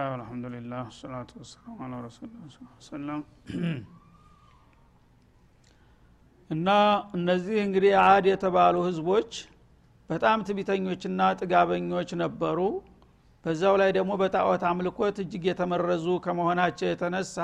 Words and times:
ብስሚላህ 0.00 0.14
አልሐምዱሊላህ 0.16 0.84
ሰላቱ 0.96 1.30
ወሰላሙ 1.40 1.78
አላ 1.86 2.04
ሰለም 2.86 3.20
እና 6.50 6.68
እነዚህ 7.16 7.56
እንግዲህ 7.64 7.92
አድ 8.02 8.24
የተባሉ 8.30 8.76
ህዝቦች 8.86 9.30
በጣም 10.10 10.38
ትቢተኞችና 10.46 11.20
ጥጋበኞች 11.40 12.12
ነበሩ። 12.22 12.58
በዛው 13.44 13.74
ላይ 13.80 13.90
ደግሞ 13.98 14.12
በጣዖት 14.22 14.64
አምልኮት 14.70 15.18
እጅግ 15.24 15.44
የተመረዙ 15.50 16.06
ከመሆናቸው 16.24 16.88
የተነሳ 16.90 17.36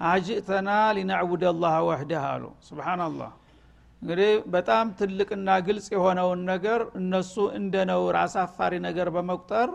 አጅእተና 0.00 0.68
ሊናዕቡድ 0.96 1.42
አላህ 1.52 1.74
ወህደህ 1.88 2.26
አሉ። 2.32 2.44
ስብናላህ 2.68 3.32
እንግዲህ 4.02 4.32
በጣም 4.54 4.86
ትልቅና 5.00 5.50
ግልጽ 5.66 5.88
የሆነውን 5.94 6.40
ነገር 6.52 6.80
እነሱ 7.00 7.34
እንደ 7.58 7.84
ነውር 7.90 8.16
አሳፋሪ 8.22 8.74
ነገር 8.88 9.08
በመቁጠር 9.16 9.68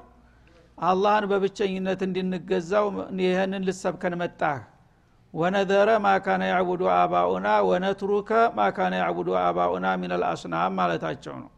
አላህን 0.80 1.26
በብቸኝነት 1.32 2.02
እንድንገዛው 2.06 2.86
ይህንን 3.22 3.64
ልሰብከን 3.68 4.14
መጣህ። 4.22 4.60
ወነዘረ 5.34 5.90
ማካነ 6.06 6.44
ያዕቡዱ 6.52 6.84
አባኡና 6.96 7.48
ወነትሩከ 7.68 8.30
ማካነ 8.58 8.94
ያዕቡዱ 9.02 9.30
አባኡና 9.42 9.88
ሚን 10.02 10.14
አልአስናም 10.16 10.76
ማለታቸው 10.80 11.36
ነው። 11.42 11.50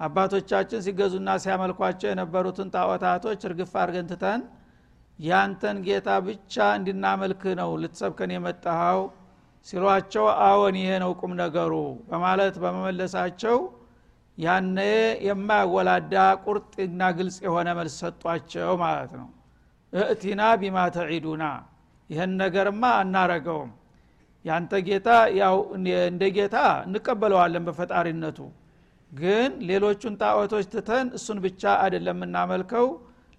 አባቶቻችን 0.00 0.82
ሲገዙና 0.86 1.30
ሲያመልኳቸው 1.42 2.08
የነበሩትን 2.10 2.70
ጣዖታቶች 2.74 3.40
እርግፍ 3.48 3.72
አርገን 3.82 4.06
ትተን 4.10 4.40
ያንተን 5.18 5.76
ጌታ 5.86 6.08
ብቻ 6.26 6.64
እንድናመልክ 6.78 7.42
ነው 7.60 7.70
ልትሰብከን 7.82 8.30
የመጣኸው 8.34 9.02
ሲሏቸው 9.66 10.24
አዎን 10.46 10.76
ይሄ 10.80 10.90
ነው 11.02 11.12
ቁም 11.20 11.32
ነገሩ 11.42 11.74
በማለት 12.08 12.54
በመመለሳቸው 12.62 13.58
ያነ 14.38 14.78
የማያወላዳ 15.26 16.14
ቁርጥና 16.44 17.00
ግልጽ 17.18 17.36
የሆነ 17.46 17.68
መልስ 17.78 17.94
ሰጧቸው 18.02 18.70
ማለት 18.82 19.12
ነው። 19.20 19.28
እእቲና 19.92 20.42
ቢማ 20.60 20.78
ተዒዱና 20.94 21.44
ይህን 22.10 22.32
ነገርማ 22.40 22.82
አናረገውም። 23.00 23.70
ያንተ 24.44 24.72
ጌታ 24.86 25.08
ያው 25.40 25.56
እንደ 26.06 26.22
ጌታ 26.36 26.56
እንቀበለዋለን 26.86 27.64
በፈጣሪነቱ። 27.68 28.38
ግን 29.12 29.50
ሌሎቹን 29.68 30.14
ጣዖቶች 30.22 30.66
ትተን 30.74 31.06
እሱን 31.18 31.38
ብቻ 31.44 31.62
አይደለም 31.82 32.16
የምናመልከው 32.18 32.86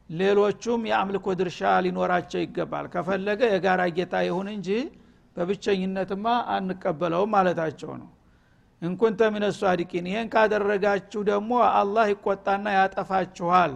ሌሎቹም 0.09 0.81
የአምልኮ 0.89 1.27
ድርሻ 1.39 1.59
ሊኖራቸው 1.85 2.41
ይገባል። 2.43 2.85
ከፈለገ 2.93 3.41
የጋራ 3.53 3.81
ጌታ 3.97 4.15
ይሁን 4.27 4.47
እንጂ 4.55 4.69
በብቸኝነትማ 5.37 6.25
አንቀበለውም 6.55 7.31
ማለታቸው 7.35 7.91
ነው 8.01 8.09
እንኩንተ 8.83 9.21
ሚነ 9.33 9.45
ሷዲቂን 9.57 10.05
ይህን 10.09 10.27
ካደረጋችሁ 10.33 11.21
ደግሞ 11.29 11.51
አላህ 11.73 12.05
ይቆጣና 12.11 12.65
ያጠፋችኋል 12.77 13.73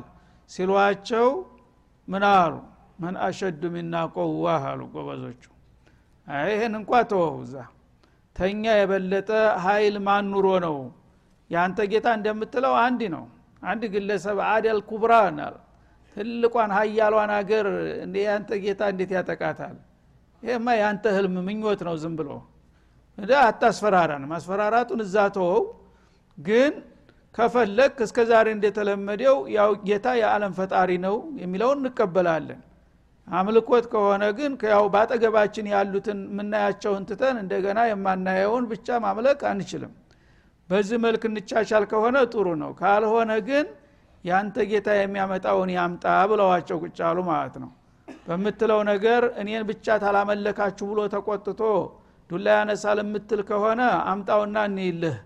ሲሏቸው 0.52 1.28
ምን 2.08 2.24
አሉ? 2.32 2.54
መን 3.02 3.16
አሸዱ 3.26 3.62
ሚና 3.76 3.96
ቆዋህ 4.16 4.64
አሉ 4.70 4.82
ጎበዞቹ። 4.94 5.44
ይህን 6.48 6.74
እንኳ 6.80 6.92
ተወው 7.12 7.36
ተኛ 8.36 8.64
የበለጠ 8.80 9.30
ሀይል 9.64 9.96
ማን 10.08 10.26
ኑሮ 10.34 10.48
ነው? 10.66 10.78
የአንተ 11.50 11.80
ጌታ 11.92 12.08
እንደምትለው 12.18 12.74
አንድ 12.86 13.02
ነው። 13.16 13.26
አንድ 13.62 13.84
ግለሰብ 13.94 14.38
አደል 14.50 14.80
ኩብራ 14.90 15.14
ናል። 15.38 15.56
ትልቋን 16.18 16.72
ሀያሏን 16.78 17.32
ሀገር 17.38 17.66
የአንተ 18.18 18.52
ጌታ 18.64 18.82
እንዴት 18.94 19.12
ያጠቃታል? 19.18 19.76
ይህማ 20.44 20.68
የአንተ 20.80 21.06
ህልም 21.16 21.36
ምኞት 21.48 21.82
ነው 21.88 21.96
ዝም 22.02 22.14
ብሎ 22.20 22.30
እንደ 23.18 23.32
አታስፈራራን 23.46 24.24
ማስፈራራቱን 24.32 25.02
እዛ 25.06 25.16
ተወው። 25.36 25.62
ግን 26.38 26.74
ከፈለግ 27.36 27.96
እስከ 28.06 28.18
ዛሬ 28.30 28.48
እንደተለመደው 28.56 29.38
ያው 29.56 29.72
ጌታ 29.88 30.08
የዓለም 30.20 30.54
ፈጣሪ 30.60 30.92
ነው 31.06 31.16
የሚለውን 31.42 31.80
እንቀበላለን። 31.82 32.62
አምልኮት 33.28 33.86
ከሆነ 33.94 34.24
ግን 34.38 34.52
ያው 34.72 34.84
በአጠገባችን 34.94 35.66
ያሉትን 35.74 36.20
የምናያቸውን 36.28 37.04
ትተን 37.10 37.38
እንደገና 37.42 37.80
የማናየውን 37.90 38.66
ብቻ 38.72 38.98
ማምለክ 39.06 39.42
አንችልም። 39.50 39.94
በዚህ 40.70 40.98
መልክ 41.06 41.24
እንቻቻል 41.30 41.84
ከሆነ 41.92 42.18
ጥሩ 42.32 42.48
ነው። 42.64 42.72
ካልሆነ 42.80 43.32
ግን 43.50 43.66
ያንተ 44.26 44.58
ጌታ 44.72 44.90
የሚያመጣውን 44.98 45.70
ያምጣ 45.76 46.06
ብለዋቸው 46.32 46.78
ቁጫሉ 46.86 47.18
ማለት 47.30 47.56
ነው። 47.64 47.70
በምትለው 48.28 48.82
ነገር 48.92 49.24
እኔን 49.42 49.64
ብቻ 49.70 49.98
ታላመለካችሁ 50.04 50.86
ብሎ 50.92 51.00
ተቆጥቶ 51.14 51.62
ዱላ 52.30 52.48
ያነሳል 52.58 53.00
የምትል 53.04 53.42
ከሆነ 53.50 53.82
አምጣውና 54.12 54.58
እንይልህ። 54.70 55.18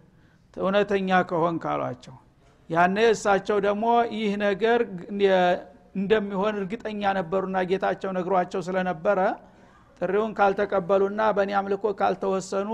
እውነተኛ 0.53 1.09
ከሆን 1.29 1.55
ካሏቸው 1.63 2.15
ያኔ 2.69 2.97
እሳቸው 3.13 3.57
ደግሞ 3.65 3.85
ይህ 4.15 4.33
ነገር 4.43 4.79
እንደሚሆን 5.95 6.57
እርግጠኛ 6.59 7.01
ነበሩና 7.17 7.57
ጌታቸው 7.69 8.11
ነግሯቸው 8.17 8.61
ስለነበረ 8.67 9.19
ጥሪውን 10.01 10.31
ካልተቀበሉና 10.37 11.21
በእኔ 11.37 11.51
አምልኮ 11.59 11.85
ካልተወሰኑ 11.99 12.69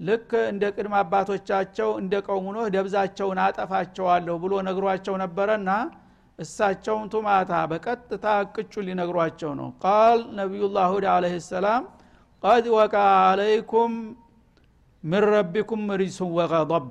ልክ 0.00 0.30
እንደ 0.50 0.64
ቅድመ 0.74 0.94
አባቶቻቸው 1.02 1.90
እንደ 2.00 2.14
ቀውሙ 2.26 2.46
ኖህ 2.56 2.66
ደብዛቸውን 2.74 3.38
አጠፋቸዋለሁ 3.44 4.34
ብሎ 4.42 4.54
ነግሯቸው 4.68 5.14
ነበረና 5.22 5.70
እሳቸውም 6.38 7.04
ቱማታ 7.12 7.52
በቀጥታ 7.70 8.24
እቅጩ 8.44 8.74
ሊነግሯቸው 8.86 9.52
ነው። 9.60 9.68
ቃል 9.84 10.18
ነቢዩላህ 10.40 10.86
ሁድ 10.94 11.06
አለህ 11.12 11.36
ሰላም 11.48 11.84
ቀድ 12.46 12.66
ወቃ 12.74 12.94
አለይኩም 13.22 13.92
ምን 15.04 15.24
ረቢኩም 15.30 15.82
ሪሱን 16.00 16.30
ወቀضብ 16.36 16.84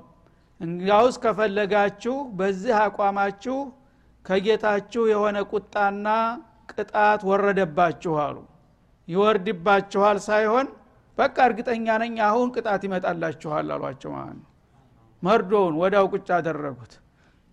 እንግዲያውስ 0.60 1.16
ከፈለጋችሁ 1.22 2.14
በዚህ 2.38 2.74
አቋማችሁ 2.80 3.56
ከጌታችሁ 4.24 5.02
የሆነ 5.10 5.38
ቁጣና 5.50 6.06
ቅጣት 6.72 7.20
ወረደባችሁ 7.30 8.14
አሉ። 8.24 8.36
ይወርድባችኋል 9.08 10.18
ሳይሆን 10.26 10.66
በቃ 11.18 11.36
እርግጠኛ 11.48 11.86
ነኝ 12.02 12.16
አሁን 12.28 12.48
ቅጣት 12.56 12.82
ይመጣላችኋል 12.88 13.70
አሏቸው 13.76 14.12
ማለት 14.16 14.38
ነው። 14.38 14.48
መርዶውን 15.22 15.74
ወዲያው 15.82 16.06
ቁጭ 16.12 16.28
አደረጉት 16.38 16.94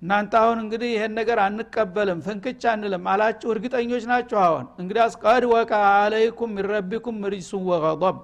እናንተ 0.04 0.34
አሁን 0.40 0.58
እንግዲህ 0.62 0.90
ይሄን 0.94 1.14
ነገር 1.18 1.38
አንቀበልም 1.40 2.20
ፍንክች 2.26 2.64
አንልም 2.72 3.04
አላችሁ። 3.12 3.48
እርግጠኞች 3.54 4.04
ናችሁ? 4.10 4.38
አሁን 4.48 4.66
እንግዲያስ 4.82 5.14
قد 5.24 5.44
وقع 5.52 5.72
عليكم 5.98 6.52
من 6.58 6.79
ربكم 6.79 7.20
رجس 7.34 7.64
وغضب 7.70 8.18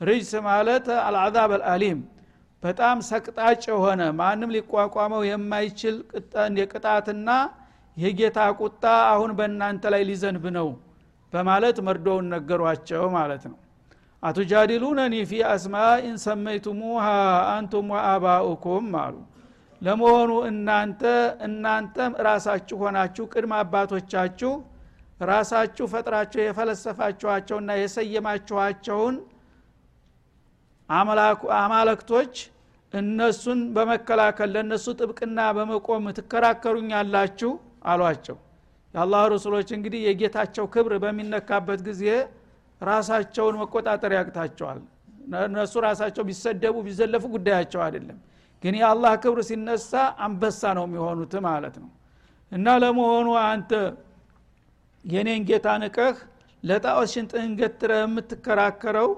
رجس 0.00 0.32
ማለት 0.46 0.86
العذاب 1.02 1.50
الأليم 1.56 2.00
በጣም 2.62 2.96
ሰቅጣጭ 3.08 3.62
የሆነ 3.70 4.02
ማንም 4.20 4.52
ሊቋቋመው 4.54 5.22
የማይችል 5.28 5.96
ቅጣትና 6.72 7.28
የጌታ 7.96 8.38
ቁጣ 8.60 8.82
አሁን 9.12 9.32
በእናንተ 9.38 9.92
ላይ 9.94 10.02
ሊዘንብ 10.08 10.44
ነው 10.56 10.68
በማለት 11.32 11.76
መርዶውን 11.86 12.26
ነገሯቸው 12.34 13.04
ማለት 13.16 13.44
ነው። 13.50 13.58
አቱጃዲሉነኒ 14.22 15.14
ፊ 15.30 15.42
አስማኢን 15.50 16.16
ሰመይቱሙሃ 16.24 17.06
አንቱም 17.54 17.88
ወአባኡኩም 17.94 18.88
አሉ 19.02 19.14
ለመሆኑ 19.82 20.32
እናንተ 20.48 21.02
እናንተም 21.46 22.12
ራሳችሁ 22.26 22.76
ሆናችሁ 22.82 23.24
ቅድመ 23.32 23.52
አባቶቻችሁ 23.62 24.52
ራሳችሁ 25.24 25.84
ፈጥራችሁ 25.92 26.40
የፈለሰፋችኋቸውና 26.42 27.70
የሰየማችኋቸውን 27.80 29.16
አማለክቶች 31.58 32.34
እነሱን 32.92 33.60
በመከላከል 33.76 34.50
ለእነሱ 34.54 34.86
ጥብቅና 34.98 35.38
በመቆም 35.56 36.04
ትከራከሩኛላችሁ 36.18 37.52
አሏቸው። 37.92 38.36
የአላህ 38.94 39.22
ረሱሎች 39.32 39.68
እንግዲህ 39.76 40.00
የጌታቸው 40.06 40.64
ክብር 40.74 40.92
በሚነካበት 41.04 41.80
ጊዜ 41.88 42.04
ራሳቸውን 42.80 43.56
መቆጣጠር 43.62 44.12
ያቅታቸዋል። 44.18 44.80
እነሱ 45.46 45.74
ራሳቸው 45.86 46.22
ቢሰደቡ 46.28 46.76
ቢዘለፉ 46.86 47.24
ጉዳያቸው 47.34 47.80
አይደለም 47.86 48.18
ግን 48.64 48.74
የአላህ 48.78 49.12
ክብር 49.22 49.38
ሲነሳ 49.48 49.90
አንበሳ 50.24 50.60
ነው 50.78 50.84
የሚሆኑት 50.88 51.34
ማለት 51.46 51.74
ነው። 51.82 51.90
እና 52.52 52.66
ለመሆኑ 52.82 53.28
አንተ 53.44 53.72
የኔን 55.04 55.42
ጌታ 55.48 55.68
ንቀህ 55.82 56.16
ለጣዖት 56.62 57.08
ሽንጥህን 57.14 57.52
ገትረ 57.60 57.92
የምትከራከረው 58.02 59.10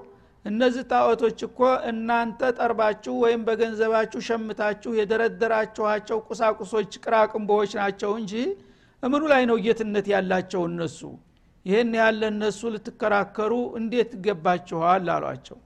እነዚህ 0.45 0.83
ጣዖቶች 0.91 1.39
እኮ 1.47 1.59
እናንተ 1.89 2.49
ጠርባችሁ 2.57 3.13
ወይም 3.23 3.41
በገንዘባችሁ 3.47 4.19
ሸምታችሁ 4.27 4.91
የደረደራችኋቸው 4.99 6.17
ቁሳቁሶች 6.29 6.91
ቅራቅንቦዎች 7.03 7.71
ናቸው 7.81 8.11
እንጂ 8.19 8.33
እምኑ 9.03 9.23
ላይ 9.33 9.43
ነው 9.49 9.57
ጌትነት 9.65 10.07
ያላቸው 10.13 10.61
እነሱ? 10.69 10.99
ይህን 11.65 11.91
ያለ 11.99 12.21
እነሱ 12.33 12.59
ልትከራከሩ 12.73 13.53
እንዴት 13.79 14.11
ይገባችኋል? 14.17 15.05
አሏቸው 15.15 15.57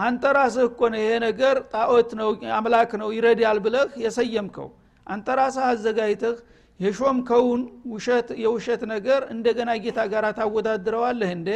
አንተ 0.00 0.24
ራስህ 0.36 0.64
እኮ 0.68 0.80
ነው 0.92 1.00
ይሄ 1.02 1.12
ነገር 1.26 1.56
ጣዖት 1.72 2.10
ነው 2.20 2.28
አምላክ 2.56 2.90
ነው 3.00 3.08
ይረዳል 3.16 3.58
ብለህ 3.64 3.88
የሰየምከው። 4.04 4.68
አንተ 5.06 5.28
ራስህ 5.38 5.64
አዘጋጅተህ 5.68 6.36
የሾምከውን 6.80 7.62
ውሸት 7.92 8.28
የውሸት 8.42 8.82
ነገር 8.92 9.20
እንደገና 9.34 9.70
ጌታ 9.84 10.00
ጋር 10.12 10.24
ታወዳድረዋለህ 10.38 11.30
እንዴ? 11.36 11.48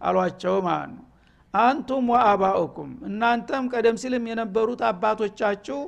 አሏቸው 0.00 0.54
ማለት 0.66 0.90
ነው። 0.94 1.04
አንቱም 1.54 2.04
ወአባኡኩም 2.12 2.90
እናንተም 3.08 3.64
ቀደም 3.72 3.96
ሲልም 4.02 4.24
የነበሩት 4.30 4.82
አባቶቻችሁ 4.90 5.78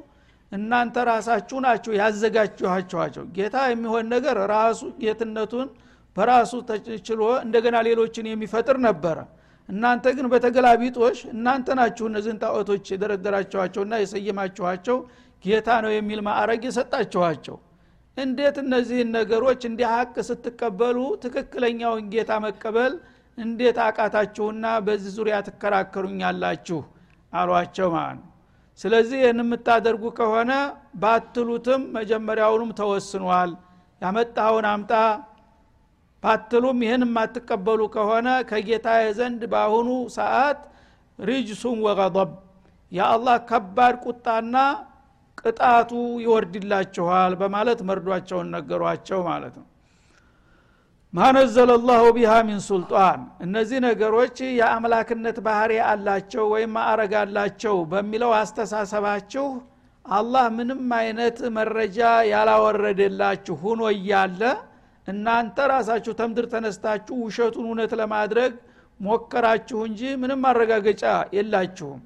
እናንተ 0.53 0.97
ራሳችሁ 1.09 1.59
ናችሁ 1.65 1.93
ያዘጋጅኋቸኋቸው 2.01 3.25
ጌታ 3.37 3.57
የሚሆን 3.71 4.07
ነገር 4.15 4.37
ራሱ 4.53 4.81
ጌትነቱን 5.03 5.69
በራሱ 6.17 6.53
ተችሎ 6.71 7.23
እንደገና 7.45 7.77
ሌሎችን 7.89 8.27
የሚፈጥር 8.31 8.77
ነበረ 8.87 9.19
እናንተ 9.73 10.07
ግን 10.17 10.27
በተገላቢጦሽ 10.33 11.19
እናንተ 11.33 11.75
ናችሁ 11.79 12.05
እነዚህን 12.11 12.39
ጣዖቶች 12.43 12.85
የደረደራችኋቸውና 12.93 14.01
የሰየማችኋቸው 14.01 14.97
ጌታ 15.45 15.69
ነው 15.85 15.93
የሚል 15.95 16.21
ማዕረግ 16.27 16.63
የሰጣችኋቸው። 16.69 17.57
እንዴት 18.17 18.57
እነዚህን 18.63 19.09
ነገሮች 19.17 19.61
እንዲህ 19.69 19.87
ሀቅ 19.93 20.15
ስትቀበሉ 20.29 20.99
ትክክለኛውን 21.23 22.05
ጌታ 22.15 22.33
መቀበል 22.45 22.95
እንዴት 23.39 23.79
አቃታችሁና 23.85 24.67
በዚህ 24.87 25.13
ዙሪያ 25.17 25.37
ትከራከሩኛላችሁ? 25.47 26.81
አሏቸው 27.33 27.89
ማለት 27.95 28.19
ነው። 28.19 28.29
ስለዚህ 28.81 29.19
ይህን 29.23 29.41
የምታደርጉ 29.43 30.05
ከሆነ 30.19 30.53
ባትሉትም 31.03 31.83
መጀመሪያውንም 31.97 32.71
ተወስኗል። 32.81 33.51
ያመጣኸውን 34.03 34.67
አምጣ 34.71 34.93
ባትሉም 36.23 36.79
ይህን 36.85 37.03
የማትቀበሉ 37.07 37.81
ከሆነ 37.95 38.29
ከጌታ 38.51 38.89
ዘንድ 39.17 39.43
በአሁኑ 39.53 39.89
ሰዓት 40.17 40.61
ሪጅሱን 41.19 41.79
ወቀضብ 41.87 42.31
የአላህ 42.93 43.37
ከባድ 43.51 43.95
ቁጣና 44.07 44.57
ቅጣቱ 45.43 45.91
ይወርድላችኋል 46.25 47.33
በማለት 47.41 47.81
መርዷቸውን 47.89 48.49
ነገሯቸው 48.57 49.21
ማለት 49.29 49.55
ነው። 49.61 49.67
ማነዘለ 51.13 51.71
ላሁ 51.89 52.05
ቢሃ 52.17 52.35
ሚን 52.49 52.61
ሱልጣን 52.67 53.19
እነዚህ 53.47 53.79
ነገሮች 53.87 54.37
የአምላክነት 54.59 55.39
ባህሪ 55.47 55.73
አላቸው 55.89 56.45
ወይም 56.53 56.71
ማዕረግ 56.77 57.13
አላቸው 57.23 57.77
በሚለው 57.91 58.31
አስተሳሰባችሁ 58.39 59.47
አላህ 60.05 60.45
ምንም 60.57 60.81
አይነት 61.01 61.39
መረጃ 61.57 61.99
ያላወረደላችሁ 62.33 63.57
ሁኖ 63.65 63.83
እያለ 63.97 64.41
እናንተ 65.09 65.57
ራሳችሁ 65.73 66.13
ተምድር 66.19 66.47
ተነስታችሁ 66.53 67.15
ውሸቱን 67.25 67.67
እውነት 67.69 67.93
ለማድረግ 68.01 68.53
ሞከራችሁ 69.01 69.79
እንጂ 69.89 70.01
ምንም 70.23 70.41
ማረጋገጫ 70.45 71.05
የላችሁም። 71.37 72.01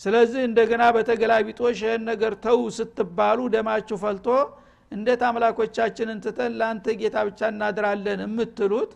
ስለዚህ 0.00 0.40
እንደገና 0.48 0.82
በተገላቢጦሽ 0.96 1.78
ይህን 1.84 2.02
ነገር 2.10 2.32
ተው 2.44 2.60
ስትባሉ 2.76 3.38
ደማችሁ 3.54 3.96
ፈልቶ 4.04 4.28
እንዴት 4.92 5.22
አምላኮቻችንን 5.28 6.18
ትተን 6.24 6.52
ለአንተ 6.60 6.86
ጌታ 7.00 7.16
ብቻ 7.28 7.40
እናድራለን 7.52 8.20
የምትሉት? 8.24 8.90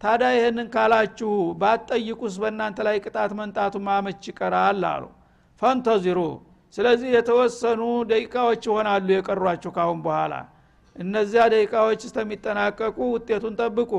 ታዲያ 0.00 0.28
ይህንን 0.36 0.68
ካላችሁ 0.74 1.32
ባትጠይቁስ 1.60 2.36
በእናንተ 2.42 2.78
ላይ 2.86 2.96
ቅጣት 3.04 3.32
መንጣቱ 3.40 3.74
ማመች 3.88 4.22
ይቀራል 4.30 4.80
አሉ። 4.92 5.04
ፈንተዚሩ። 5.62 6.18
ስለዚህ 6.74 7.08
የተወሰኑ 7.16 7.82
ደቂቃዎች 8.10 8.62
ይሆናሉ 8.68 9.08
የቀሯችሁ 9.14 9.70
ካሁን 9.76 9.98
በኋላ 10.06 10.34
እነዚያ 10.96 11.42
ደቂቃዎች 11.52 12.00
እስከሚጠናቀቁ 12.08 12.98
ውጤቱን 13.14 13.54
ጠብቁ። 13.60 13.92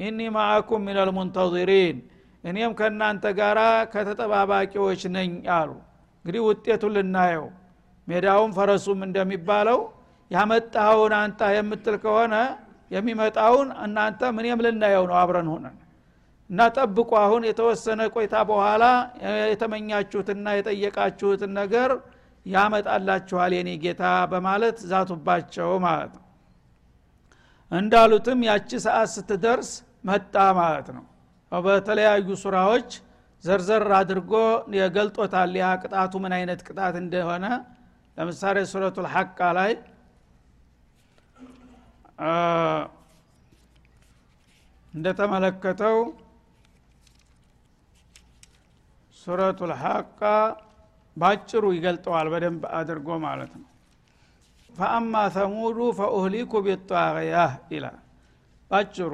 ኢኒ 0.00 0.18
ማአኩም 0.36 0.82
ሚነል 0.86 1.10
ሙንተዚሪን 1.16 1.96
እኔም 2.44 2.72
ከእናንተ 2.78 3.24
ጋር 3.38 3.58
ከተጠባባቂዎች 3.92 5.02
ነኝ 5.16 5.32
አሉ። 5.56 5.70
እንግዲህ 6.24 6.42
ውጤቱን 6.48 6.92
ልናየው። 6.96 7.46
ሜዳውም 8.08 8.52
ፈረሱም 8.56 9.00
እንደሚባለው 9.06 9.80
ያመጣኸውን 10.30 11.12
አንጣ 11.18 11.40
የምትል 11.56 11.96
ከሆነ 12.04 12.34
የሚመጣውን 12.90 13.68
እናንተ 13.84 14.20
ምንም 14.36 14.60
ልናየው 14.66 15.04
ነው 15.10 15.16
አብረን 15.20 15.48
ሆነን። 15.52 15.76
እና 16.50 16.60
ጠብቁ 16.76 17.10
አሁን 17.22 17.42
የተወሰነ 17.48 18.00
ቆይታ 18.14 18.34
በኋላ 18.48 18.84
የተመኛችሁትና 19.52 20.46
የጠየቃችሁትን 20.56 21.52
ነገር 21.60 21.90
ያመጣላችኋል 22.46 23.52
የኔ 23.56 23.70
ጌታ 23.84 24.02
በማለት 24.32 24.78
ዛቱባቸው 24.90 25.70
ማለት 25.84 26.12
ነው 26.16 26.21
እንዳሉትም 27.72 28.40
ያቺ 28.46 28.70
ሰዓት 28.84 29.08
ስትደርስ 29.14 29.70
መጣ 30.08 30.34
ማለት 30.58 30.88
ነው። 30.96 31.04
በተለያዩ 31.52 32.28
ሱራዎች 32.42 32.90
ዘርዘር 33.44 33.84
አድርጎ 33.98 34.32
የገልጦታል። 34.78 35.54
ያ 35.60 35.68
ቅጣቱ 35.82 36.12
ምን 36.24 36.32
አይነት 36.36 36.60
ቅጣት 36.66 36.94
እንደሆነ 37.02 37.46
ለምሳሌ 38.16 38.58
ሱረቱ 38.72 38.96
ልሐቃ 39.06 39.38
ላይ 39.58 39.72
እንደተመለከተው 44.94 45.96
ሱረቱ 49.16 49.60
ልሐቃ 49.70 50.20
ባጭሩ 51.16 51.64
ይገልጠዋል 51.76 52.26
በደንብ 52.32 52.62
አድርጎ 52.78 53.08
ማለት 53.24 53.52
ነው 53.58 53.68
ፈአማ 54.74 55.14
ተሙዱ 55.34 55.78
ፈኡህሊኩ 55.98 56.52
ቢጣቅያ 56.66 57.36
ይላል 57.74 57.98
ባጭሩ 58.70 59.12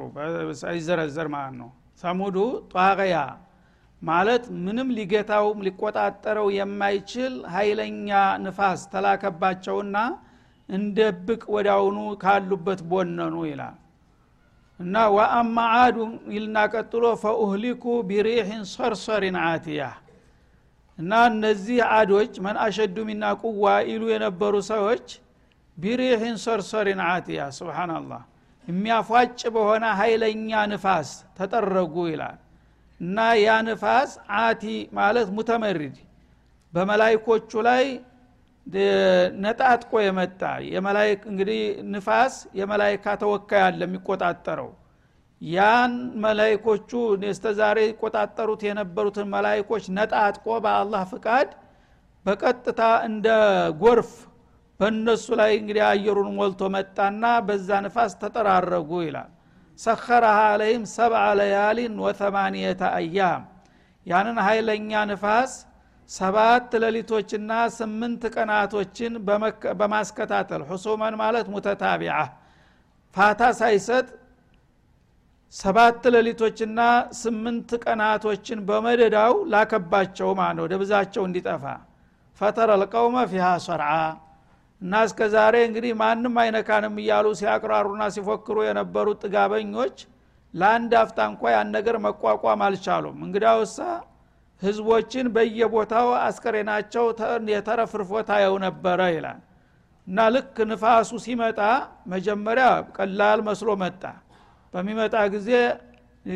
ሳይዘረዘር 0.61 1.27
ማለት 1.33 1.55
ነው 1.61 1.69
ሰሙዱ 2.03 2.37
ጧቅያ 2.73 3.15
ማለት 4.01 4.43
ምንም 4.65 4.89
ሊገታውም 4.97 5.59
ሊቆጣጠረው 5.65 6.47
የማይችል 6.57 7.33
ኃይለኛ 7.55 8.09
ንፋስ 8.43 8.81
ተላከባቸውና 8.93 9.97
እንደ 10.69 10.97
ብቅ 11.27 11.43
ወዳውኑ 11.55 11.99
ካሉበት 12.21 12.81
ቦነኑ 12.91 13.35
ይላል 13.49 13.77
እና 14.79 14.95
ወአማ 15.15 15.55
አዱ 15.79 15.97
ይልና 16.35 16.57
ቀጥሎ 16.73 17.05
ፈኡህሊኩ 17.23 17.83
ቢሪሕን 18.09 18.61
ሰርሰሪን 18.73 19.37
አትያ 19.45 19.81
እና 20.97 21.11
እነዚህ 21.31 21.79
አዶች 21.97 22.33
መን 22.45 22.57
አሸዱ 22.63 22.97
ሚና 23.09 23.25
ቁዋ 23.43 23.65
ይሉ 23.89 24.03
የነበሩ 24.13 24.55
ሰዎች 24.71 25.05
ቢሪሕን 25.79 26.35
ሰርሰሪን 26.43 27.01
አትያ 27.07 27.41
ስብናላህ 27.57 28.21
የሚያፏጭ 28.67 29.39
በሆነ 29.55 29.85
ኃይለኛ 29.99 30.49
ንፋስ 30.71 31.09
ተጠረጉ 31.37 31.95
ይላል። 32.11 32.37
እና 32.99 33.17
ያ 33.39 33.49
ንፋስ 33.67 34.11
አቲ 34.39 34.63
ማለት 34.97 35.27
ሙተመሪድ 35.37 35.95
በመላይኮቹ 36.73 37.51
ላይ 37.67 37.85
ነጣጥቆ 39.43 39.91
የመጣ 40.05 40.41
እንግዲህ 41.31 41.61
ንፋስ 41.93 42.33
የመላይካ 42.59 43.15
ተወካይ 43.21 43.61
አለ 43.67 43.81
የሚቆጣጠረው። 43.87 44.69
ያን 45.41 45.93
መላይኮቹ 46.23 46.91
እስተዛሬ 47.27 47.77
ይቆጣጠሩት 47.87 48.61
የነበሩትን 48.67 49.27
መላይኮች 49.35 49.85
ነጣጥቆ 49.97 50.47
በአላህ 50.65 51.03
ፍቃድ 51.11 51.49
በቀጥታ 52.25 52.81
እንደ 53.07 53.27
ጎርፍ 53.81 54.11
በእነሱ 54.79 55.25
ላይ 55.39 55.51
እንግዲህ 55.59 55.83
አየሩን 55.87 56.29
ሞልቶ 56.37 56.61
መጣና 56.75 57.23
በዛ 57.47 57.69
ንፋስ 57.85 58.13
ተጠራረጉ 58.21 58.91
ይላል። 59.05 59.31
ሰኸረሃ 59.79 60.37
አለይም 60.51 60.83
ሰብዓ 60.93 61.23
ለያሊን 61.39 61.95
ወተማንየተ 62.05 62.81
አያም። 62.97 63.43
ያንን 64.05 64.37
ኃይለኛ 64.47 64.91
ንፋስ 65.09 65.51
ሰባት 66.09 66.71
ሌሊቶችና 66.83 67.51
ስምንት 67.75 68.23
ቀናቶችን 68.35 69.13
በማስከታተል 69.79 70.61
ሁሱመን 70.69 71.15
ማለት 71.21 71.47
ሙተታቢዓ 71.53 72.15
ፋታ 73.15 73.41
ሳይሰጥ 73.59 74.07
ሰባት 75.53 76.03
ሌሊቶችና 76.15 76.79
ስምንት 77.19 77.69
ቀናቶችን 77.83 78.59
በመደዳው 78.67 79.33
ላከባቸው 79.53 80.29
ማለት 80.39 80.55
ነው? 80.57 80.63
ወደ 80.67 80.73
ብዛቸው 80.81 81.23
እንዲጠፋ 81.27 81.63
ፈተረ 82.41 82.69
ልቀውመ 82.81 83.15
ፊሃ 83.31 83.45
ሰርዓ 83.65 83.91
እና 84.81 85.01
እስከ 85.07 85.21
ዛሬ 85.33 85.55
እንግዲህ 85.67 85.91
ማንም 86.01 86.35
አይነካንም 86.41 86.95
እያሉ 87.01 87.27
ሲያቅራሩና 87.39 88.03
ሲፎክሩ 88.15 88.57
የነበሩት 88.67 89.19
ጥጋበኞች 89.25 89.95
ለአንድ 90.53 90.91
አፍታ 91.01 91.19
እንኳ 91.31 91.41
ያን 91.53 91.67
ነገር 91.75 91.95
መቋቋም 92.05 92.61
አልቻሉም። 92.67 93.17
እንግዳውሳ 93.25 93.77
ህዝቦችን 94.61 95.27
በየቦታው 95.35 96.07
አስከሬናቸው 96.21 97.05
የተረፍርፎ 97.53 98.11
ታየው 98.29 98.55
ነበረ 98.65 99.01
ይላል። 99.15 99.39
እና 100.07 100.19
ልክ 100.35 100.55
ንፋሱ 100.69 101.11
ሲመጣ 101.25 101.59
መጀመሪያ 102.13 102.67
ቀላል 102.97 103.39
መስሎ 103.49 103.69
መጣ። 103.83 104.03
በሚመጣ 104.73 105.15
ጊዜ 105.35 105.49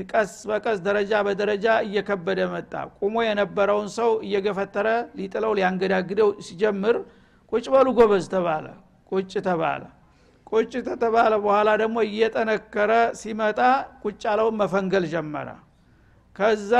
ቀስ 0.09 0.31
በቀስ 0.49 0.77
ደረጃ 0.85 1.13
በደረጃ 1.27 1.65
እየከበደ 1.87 2.41
መጣ። 2.53 2.71
ቁሞ 2.99 3.15
የነበረውን 3.27 3.89
ሰው 3.97 4.11
እየገፈተረ 4.27 4.87
ሊጥለው 5.17 5.51
ሊያንገዳግደው 5.57 6.29
ሲጀምር 6.47 6.97
ቁጭ 7.53 7.65
በሉ 7.73 7.87
ጎበዝ 7.97 8.25
ተባለ 8.33 8.65
ቁጭ 9.11 9.33
ተባለ። 9.47 9.83
ቁጭ 10.51 10.73
ተተባለ 10.87 11.33
በኋላ 11.43 11.69
ደግሞ 11.81 11.97
እየጠነከረ 12.07 12.91
ሲመጣ 13.19 13.59
ቁጭ 14.03 14.21
ያለውን 14.27 14.55
መፈንገል 14.61 15.05
ጀመረ። 15.13 15.49
ከዛ 16.35 16.71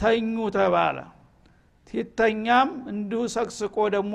ተኙ 0.00 0.36
ተባለ። 0.56 0.98
ሲተኛም 1.88 2.70
እንዲሁ 2.92 3.20
ሰቅስቆ 3.34 3.76
ደግሞ 3.94 4.14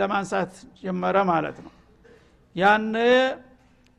ለማንሳት 0.00 0.52
ጀመረ 0.82 1.16
ማለት 1.30 1.56
ነው። 1.64 1.72
ያን 2.56 2.86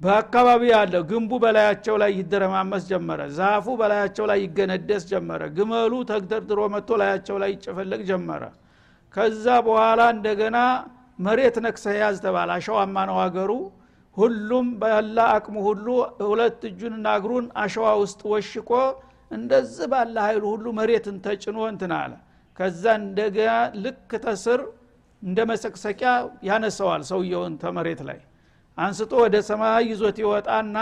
በአካባቢ 0.02 0.62
ያለ 0.72 0.96
ግንቡ 1.10 1.32
በላያቸው 1.44 1.96
ላይ 2.02 2.12
ይደረማመስ 2.20 2.84
ጀመረ 2.92 3.22
ዛፉ 3.38 3.66
በላያቸው 3.80 4.26
ላይ 4.32 4.40
ይገነደስ 4.46 5.04
ጀመረ 5.12 5.42
ግመሉ 5.58 5.94
ተግደርድሮ 6.12 6.60
መጥቶ 6.74 7.00
ላያቸው 7.02 7.38
ላይ 7.44 7.52
ይጨፈለቅ 7.56 8.02
ጀመረ። 8.10 8.44
ከዛ 9.14 9.46
በኋላ 9.68 10.02
እንደገና 10.16 10.58
መሬት 11.20 11.56
ነክሰ 11.66 11.86
ያዝ 11.98 12.18
ተባለ። 12.26 12.50
አሸዋማ 12.58 12.96
ነው 13.10 13.18
ሀገሩ 13.22 13.52
ሁሉም 14.18 14.68
ባላ 14.82 15.18
አቅሙ 15.36 15.56
ሁሉ 15.68 15.86
ሁለት 16.30 16.62
እጁንና 16.70 17.08
እግሩን 17.20 17.46
አሸዋ 17.64 17.88
ውስጥ 18.02 18.22
ወሽቆ 18.32 18.72
እንደዚህ 19.32 19.88
ባለ 19.92 20.16
ኃይሉ 20.28 20.44
ሁሉ 20.54 20.66
መሬትን 20.80 21.18
ተጭኖ 21.26 21.58
እንትን 21.72 21.92
አለ። 22.00 22.14
ከዛ 22.58 22.84
እንደገና 23.02 23.52
ልክ 23.84 24.12
ተስር 24.24 24.62
እንደ 25.24 25.40
መሰቅሰቂያ 25.50 26.10
ያነሰዋል 26.50 27.02
ሰውየውን 27.10 27.54
ተመሬት 27.64 28.02
ላይ። 28.10 28.20
አንስቶ 28.78 29.12
ወደ 29.24 29.36
ሰማይ 29.50 29.84
ይዞት 29.92 30.18
ይወጣና 30.24 30.78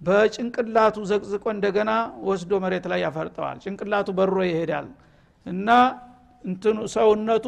በጭንቅላቱ 0.00 0.96
ዘቅዝቆ 1.10 1.44
እንደገና 1.54 1.90
ወስዶ 2.28 2.52
መሬት 2.64 2.86
ላይ 2.92 3.00
ያፈርጠዋል። 3.06 3.58
ጭንቅላቱ 3.64 4.08
በሮ 4.18 4.36
ይሄዳል። 4.48 4.88
እና 5.46 5.68
እንትኑ 6.44 6.78
ሰውነቱ 6.94 7.46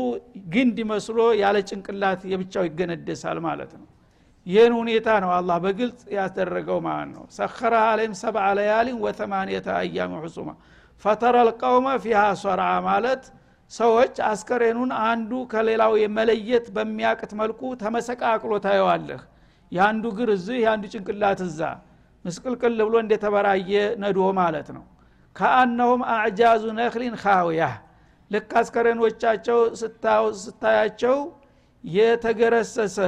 ግንድ 0.52 0.78
መስሎ 0.90 1.18
ያለ 1.40 1.56
ጭንቅላት 1.68 2.20
የብቻው 2.30 2.64
ይገነደሳል 2.68 3.38
ማለት 3.46 3.72
ነው። 3.78 3.86
ይህን 4.46 4.72
ሁኔታ 4.78 5.08
ነው 5.24 5.30
አላህ 5.36 5.56
በግልጽ 5.64 6.00
ያስደረገው 6.16 6.78
ማለት 6.86 7.10
ነው። 7.14 7.24
ሰኸረ 7.36 7.74
አለይም 7.88 8.14
ሰብዓ 8.20 8.44
ለያሊን 8.58 8.98
ወተማንየተ 9.04 9.68
አያም 9.76 10.12
ሑሱማ። 10.22 10.50
ፈተረ 11.02 11.36
ልቀውመ 11.48 11.86
ፊሃ 12.04 12.20
ሶርዓ 12.42 12.68
ማለት 12.86 13.24
ሰዎች 13.70 14.14
አስከሬኑን 14.28 14.90
አንዱ 15.04 15.30
ከሌላው 15.52 15.92
የመለየት 16.02 16.66
በሚያቅት 16.76 17.32
መልኩ 17.40 17.60
ተመሰቃቅሎ 17.82 18.52
ታየዋለህ። 18.66 19.22
የአንዱ 19.72 20.04
ግር 20.18 20.30
እዚህ 20.36 20.58
የአንዱ 20.64 20.84
ጭንቅላት 20.94 21.40
እዛ። 21.46 21.60
ምስቅልቅል 22.24 22.78
ብሎ 22.86 22.94
እንደተበራየ 23.02 23.72
ነዶ 24.02 24.20
ማለት 24.38 24.68
ነው። 24.76 24.84
ከአነሁም 25.36 26.02
አዕጃዙ 26.14 26.64
ነክሊን 26.78 27.14
ካውያህ 27.22 27.74
ልክ 28.30 28.50
አስከሬኖቻቸው 28.60 29.58
ስታያቸው 30.42 31.16
የተገረሰሰ 31.84 32.98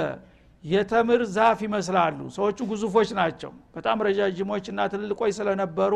የተምር 0.65 1.21
ዛፍ 1.35 1.59
ይመስላሉ። 1.67 2.19
ሰዎቹ 2.37 2.59
ግዙፎች 2.71 3.11
ናቸው። 3.19 3.53
በጣም 3.77 3.99
ረጃጅሞች 4.07 4.65
እና 4.73 4.81
ትልልቆች 4.93 5.33
ስለነበሩ 5.39 5.95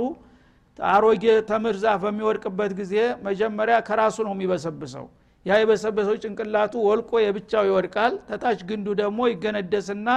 አሮጌ 0.78 1.24
ተምር 1.48 1.76
ዛፍ 1.82 1.98
በሚወድቅበት 2.04 2.72
ጊዜ 2.80 2.94
መጀመሪያ 3.26 3.76
ከራሱ 3.88 4.16
ነው 4.26 4.32
የሚበሰብሰው። 4.36 5.06
ያ 5.46 5.52
የበሰበሰው 5.60 6.16
ጭንቅላቱ 6.22 6.74
ወልቆ 6.88 7.12
የብቻው 7.22 7.64
ይወድቃል። 7.68 8.14
ተታች 8.28 8.60
ግንዱ 8.68 8.88
ደግሞ 9.00 9.20
ይገነደስና 9.30 10.08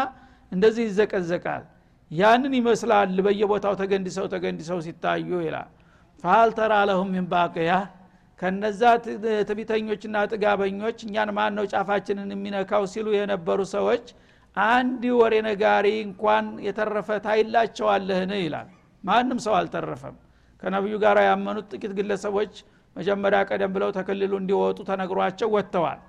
እንደዚህ 0.52 0.84
ይዘቀዘቃል። 0.90 1.64
ያንን 2.12 2.54
ይመስላል 2.60 3.18
በየቦታው 3.26 3.74
ተገንድሰው 3.82 4.26
ተገንድሰው 4.34 4.80
ሲታዩ 4.86 5.30
ይላል። 5.46 5.70
ተራ 6.58 6.74
ለሁም 6.90 7.10
ባቅያ 7.32 7.72
ከነዛ 8.40 8.82
ትቢተኞችና 9.50 10.16
ጥጋበኞች 10.32 10.98
እኛን 11.06 11.30
ማን 11.38 11.54
ነው 11.58 11.66
ጫፋችንን 11.74 12.32
የሚነካው 12.34 12.84
ሲሉ 12.94 13.08
የነበሩ 13.16 13.60
ሰዎች 13.76 14.06
አንድ 14.58 15.04
ወሬ 15.20 15.36
ነጋሪ 15.48 15.88
እንኳን 16.08 16.46
የተረፈ 16.66 17.10
ታይላቸዋለህን? 17.26 18.32
ይላል። 18.42 18.68
ማንም 19.04 19.40
ሰው 19.46 19.54
አልተረፈም። 19.60 20.16
ከነቢዩ 20.64 20.96
ጋር 21.04 21.18
ያመኑት 21.28 21.66
ጥቂት 21.74 21.94
ግለሰቦች 21.98 22.54
መጀመሪያ 22.96 23.40
ቀደም 23.50 23.72
ብለው 23.76 23.90
ተክልሉ 23.98 24.34
እንዲወጡ 24.42 24.78
ተነግሯቸው 24.90 25.50
ወጥተዋል። 25.56 26.00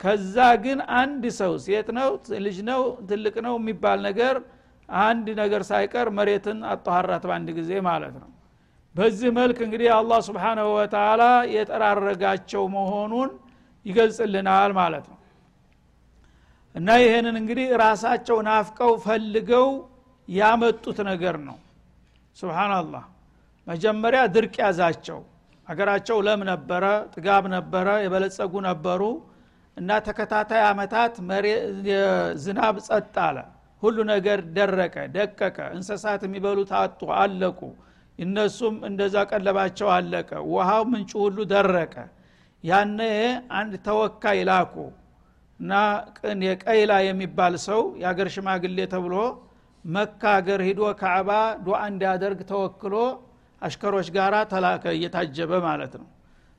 ከዛ 0.00 0.36
ግን 0.64 0.78
አንድ 1.00 1.24
ሰው 1.40 1.52
ሴት 1.64 1.88
ነው 1.98 2.08
ልጅ 2.46 2.58
ነው 2.70 2.80
ትልቅ 3.10 3.36
ነው 3.46 3.54
የሚባል 3.60 3.98
ነገር 4.08 4.36
አንድ 4.88 5.26
ነገር 5.40 5.62
ሳይቀር 5.70 6.08
መሬትን 6.18 6.58
አጠኋራት 6.72 7.24
በአንድ 7.28 7.48
ጊዜ 7.58 7.72
ማለት 7.88 8.14
ነው 8.22 8.28
በዚህ 8.96 9.30
መልክ 9.38 9.58
እንግዲህ 9.64 9.88
አላህ 9.96 10.18
ስብሓናሁ 10.26 10.66
ወተላ 10.76 11.22
የጠራረጋቸው 11.54 12.62
መሆኑን 12.74 13.30
ይገልጽልናል 13.86 14.72
ማለት 14.78 15.04
ነው። 15.10 15.18
እና 16.74 16.88
ይህንን 17.02 17.36
እንግዲህ 17.40 17.68
ራሳቸው 17.82 18.38
ናፍቀው 18.48 18.92
ፈልገው 19.04 19.68
ያመጡት 20.28 20.98
ነገር 21.10 21.36
ነው። 21.48 21.58
ስብናላህ 22.36 23.04
መጀመሪያ 23.66 24.20
ድርቅ 24.34 24.54
ያዛቸው። 24.64 25.20
አገራቸው 25.66 26.18
ለም 26.26 26.40
ነበረ 26.50 26.84
ጥጋብ 27.14 27.44
ነበረ 27.54 27.86
የበለጸጉ 28.04 28.52
ነበሩ 28.68 29.02
እና 29.76 29.90
ተከታታይ 30.06 30.62
አመታት 30.68 31.14
ዝናብ 32.44 32.76
ጸጥ 32.86 33.14
አለ። 33.26 33.38
ሁሉ 33.82 33.96
ነገር 34.12 34.38
ደረቀ 34.56 34.96
ደቀቀ 35.16 35.58
እንስሳት 35.74 36.22
የሚበሉት 36.26 36.70
አጡ 36.78 37.00
አለቁ 37.18 37.60
እነሱም 38.18 38.76
እንደዛ 38.88 39.16
ቀለባቸው 39.30 39.88
አለቀ። 39.94 40.30
ውሃው 40.52 40.82
ምንጩ 40.92 41.12
ሁሉ 41.24 41.38
ደረቀ። 41.52 41.94
ያነ 42.64 43.00
አንድ 43.58 43.72
ተወካይ 43.86 44.38
ላኩ 44.48 44.74
እና 45.60 45.72
የቀይላ 46.46 46.92
የሚባል 47.06 47.54
ሰው 47.66 47.82
የአገር 48.00 48.28
ሽማግሌ 48.34 48.78
ተብሎ 48.94 49.14
መካ 49.84 50.22
አገር 50.38 50.60
ሂዶ 50.68 50.80
ካዕባ 51.00 51.30
ዱዓ 51.64 51.80
እንዲያደርግ 51.90 52.40
ተወክሎ 52.50 52.94
አሽከሮች 53.62 54.08
ጋር 54.16 54.34
ተላከ 54.50 54.84
እየታጀበ 54.96 55.52
ማለት 55.66 55.92
ነው። 56.00 56.08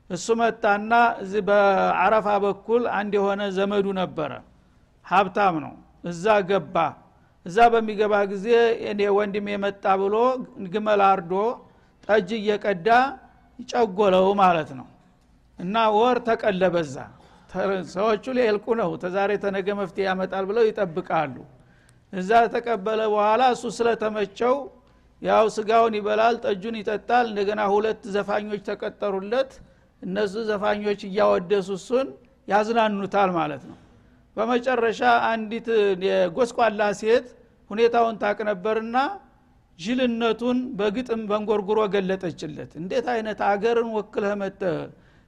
እሱ 0.10 0.28
መጣና 0.42 0.92
እዚህ 1.24 1.42
በአረፋ 1.50 2.28
በኩል 2.46 2.84
አንድ 2.98 3.14
የሆነ 3.18 3.42
ዘመዱ 3.58 3.88
ነበረ። 4.00 4.32
ሀብታም 5.06 5.56
ነው። 5.66 5.74
እዛ 6.04 6.26
ገባ 6.50 6.76
እዛ 7.48 7.58
በሚገባ 7.74 8.14
ጊዜ 8.32 8.48
እኔ 8.90 9.02
ወንድም 9.18 9.48
የመጣ 9.52 9.86
ብሎ 10.02 10.16
ግመል 10.68 11.02
አርዶ 11.08 11.34
ጠጅ 12.08 12.30
እየቀዳ 12.38 12.88
ጨጎለው 13.70 14.28
ማለት 14.42 14.70
ነው። 14.80 14.88
እና 15.60 15.76
ወር 15.96 16.18
ተቀለበዛ 16.28 16.96
ሰዎቹ 17.94 18.26
ሊልቁ 18.38 18.66
ነው። 18.80 18.90
ተዛሬ 19.04 19.32
ተነገ 19.44 19.68
መፍትሄ 19.80 20.04
ያመጣል 20.10 20.46
ብለው 20.50 20.64
ይጠብቃሉ። 20.68 21.36
እዛ 22.14 22.32
ተቀበለ 22.54 23.02
በኋላ 23.14 23.44
እሱ 23.56 23.64
ስለተመቸው 23.78 24.54
ያው 25.22 25.46
ስጋውን 25.56 25.94
ይበላል 26.00 26.36
ጠጁን 26.44 26.76
ይጠጣል። 26.82 27.26
እንደገና 27.32 27.62
ሁለት 27.74 28.02
ዘፋኞች 28.16 28.62
ተቀጠሩለት። 28.70 29.52
እነሱ 30.02 30.34
ዘፋኞች 30.50 31.02
እያወደሱ 31.08 31.70
እሱን 31.80 32.08
ያዝናኑታል 32.48 33.30
ማለት 33.40 33.64
ነው። 33.70 33.78
በመጨረሻ 34.38 35.02
አንዲት 35.30 35.68
የጎስቋላ 36.08 36.82
ሴት 37.00 37.28
ሁኔታውን 37.70 38.16
ታቅ 38.22 38.38
ነበርና 38.50 38.98
ጅልነቱን 39.80 40.60
በግጥም 40.78 41.22
በንጎርጉሮ 41.30 41.80
ገለጠችለት። 41.94 42.72
እንዴት 42.82 43.08
አይነት 43.14 43.40
አገርን 43.50 43.90
ወክለህ 43.98 44.34
መጠህ 44.42 44.78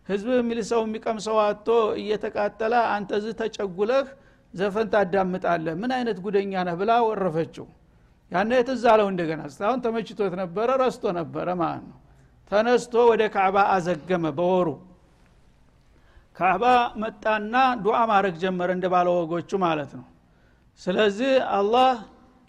ህዝብ 0.07 0.29
የሚል 0.35 0.59
ሰው 0.69 0.81
የሚቀምሰው 0.85 1.37
አቶ 1.43 1.67
እየተቃጠለ 2.01 2.73
አንተ 2.93 3.19
ዝህ 3.23 3.33
ተጨጉለህ 3.41 4.07
ዘፈን 4.53 4.87
ታዳምጣለህ? 4.93 5.73
ምን 5.81 5.91
አይነት 5.97 6.17
ጉደኛ 6.25 6.53
ነህ? 6.67 6.75
ብላ 6.79 6.91
ወረፈችው። 7.07 7.65
ያነ 8.31 8.51
የትዝ 8.57 8.83
አለው 8.91 9.07
እንደገና። 9.11 9.41
እስካሁን 9.51 9.79
ተመችቶት 9.85 10.33
ነበረ 10.41 10.69
ረስቶ 10.81 11.03
ነበረ 11.19 11.47
ማለት 11.61 11.83
ነው። 11.89 11.97
ተነስቶ 12.51 12.93
ወደ 13.11 13.23
ካዕባ 13.35 13.57
አዘገመ 13.73 14.25
በወሩ። 14.37 14.67
ካዕባ 16.35 16.65
መጣና 17.03 17.53
ዱዓ 17.83 17.97
ማድረግ 18.11 18.35
ጀመረ 18.43 18.69
እንደ 18.77 18.87
ባለ 18.93 19.07
ወጎቹ 19.17 19.51
ማለት 19.65 19.91
ነው። 19.97 20.05
ስለዚህ 20.79 21.31
አላህ 21.57 21.89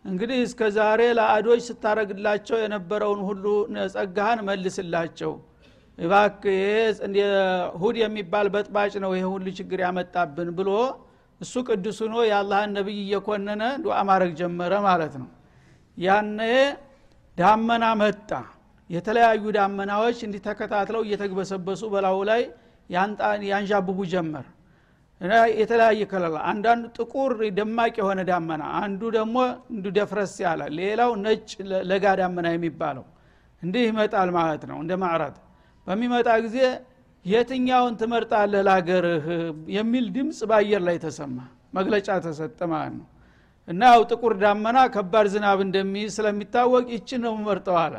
እንግዲህ 0.04 0.38
እስከ 0.44 0.60
ዛሬ 0.76 1.00
ለአዶች 1.18 1.60
ስታረግላቸው 1.66 2.56
የነበረውን 2.62 3.20
ሁሉ 3.28 3.44
ጸጋህን 3.94 4.40
መልስላቸው። 4.48 5.32
እባክ 5.98 6.42
ሁድ 7.80 7.96
የሚባል 8.02 8.46
በጥባጭ 8.54 8.92
ነው 9.04 9.10
ይህ 9.16 9.26
ሁሉ 9.32 9.46
ችግር 9.58 9.80
ያመጣብን 9.86 10.50
ብሎ 10.58 10.70
እሱ 11.40 11.54
ቅዱስ 11.68 11.98
ሆኖ 12.04 12.14
የአላህን 12.28 12.72
ነቢይ 12.78 12.98
እየኮነነ 13.04 13.62
ዱዓ 13.84 13.98
ማድረግ 14.08 14.32
ጀመረ 14.40 14.72
ማለት 14.86 15.14
ነው። 15.20 15.28
ያነ 15.98 16.40
ዳመና 17.38 17.84
መጣ። 18.00 18.30
የተለያዩ 18.90 19.44
ዳመናዎች 19.56 20.18
እንዲህ 20.26 20.40
ተከታትለው 20.46 21.02
እየተግበሰበሱ 21.06 21.82
በላዩ 21.92 22.18
ላይ 22.30 22.42
ያንዣብቡ 23.50 23.98
ጀመር 24.12 24.46
የተለያየ 25.60 26.02
ከለላ። 26.10 26.36
አንዳንዱ 26.50 26.84
ጥቁር 26.98 27.32
ደማቅ 27.58 27.94
የሆነ 28.00 28.20
ዳመና 28.28 28.62
አንዱ 28.80 29.02
ደግሞ 29.16 29.36
እንዱ 29.72 29.86
ደፍረስ 29.98 30.34
ያለ 30.44 30.60
ሌላው 30.78 31.10
ነጭ 31.24 31.48
ለጋ 31.90 32.04
ዳመና 32.20 32.46
የሚባለው 32.54 33.04
እንዲህ 33.62 33.82
ይመጣል 33.88 34.28
ማለት 34.38 34.62
ነው 34.70 34.78
እንደ 34.82 34.92
ማዕራት። 35.02 35.36
በሚመጣ 35.86 36.28
ጊዜ 36.46 36.58
የትኛውን 37.24 37.94
ትመርጣለህ 38.00 38.62
ላገርህ 38.68 39.26
የሚል 39.76 40.06
ድምፅ 40.14 40.38
በአየር 40.50 40.82
ላይ 40.88 40.96
ተሰማ 41.04 41.36
መግለጫ 41.76 42.08
ተሰጠ 42.24 42.60
ማለት 42.72 42.94
ነው። 42.98 43.06
እና 43.68 43.82
ያው 43.92 44.02
ጥቁር 44.10 44.32
ዳመና 44.42 44.78
ከባድ 44.94 45.26
ዝናብ 45.34 45.58
እንደሚይዝ 45.66 46.10
ስለሚታወቅ 46.16 46.86
ይችን 46.94 47.20
ነው 47.26 47.34
መርጠው 47.44 47.76
አለ። 47.82 47.96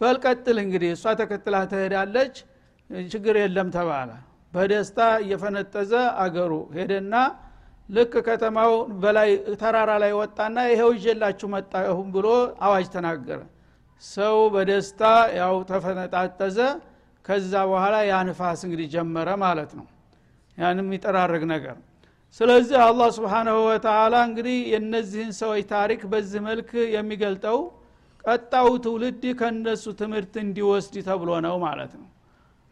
በልቀጥል 0.00 0.58
እንግዲህ 0.64 0.90
እሷ 0.96 1.14
ተከትላ 1.20 1.56
ትሄዳለች 1.70 2.34
ችግር 3.10 3.36
የለም 3.40 3.68
ተባለ 3.74 4.10
በደስታ 4.52 4.98
እየፈነጠዘ 5.22 5.92
አገሩ 6.22 6.52
ሄደና 6.76 7.14
ልክ 7.88 8.14
ከተማው 8.26 8.72
በላይ 9.02 9.30
ተራራ 9.60 9.90
ላይ 10.02 10.12
ወጣና 10.18 10.58
ይሄው 10.70 10.90
ይዤላችሁ 10.96 11.48
መጣሁም 11.54 12.08
ብሎ 12.16 12.26
አዋጅ 12.66 12.86
ተናገረ። 12.94 13.40
ሰው 14.02 14.36
በደስታ 14.54 15.02
ያው 15.38 15.54
ተፈነጣጠዘ። 15.70 16.58
ከዛ 17.24 17.52
በኋላ 17.70 17.96
ያ 18.06 18.16
እንግዲህ 18.64 18.86
ጀመረ 18.94 19.28
ማለት 19.44 19.70
ነው። 19.78 19.86
ያን 20.58 20.78
የሚጠራርግ 20.82 21.42
ነገር። 21.52 21.76
ስለዚህ 22.40 22.78
አላህ 22.86 23.08
ስብሓናሁ 23.16 23.56
ወተላ 23.66 24.14
እንግዲህ 24.28 24.56
የእነዚህን 24.72 25.32
ሰዎች 25.38 25.62
ታሪክ 25.70 26.00
በዚህ 26.12 26.40
መልክ 26.48 26.70
የሚገልጠው 26.94 27.58
ቀጣው 28.24 28.68
ትውልድ 28.84 29.22
ከነሱ 29.40 29.84
ትምህርት 30.00 30.34
እንዲወስድ 30.42 30.96
ተብሎ 31.06 31.30
ነው 31.46 31.54
ማለት 31.64 31.92
ነው 32.00 32.06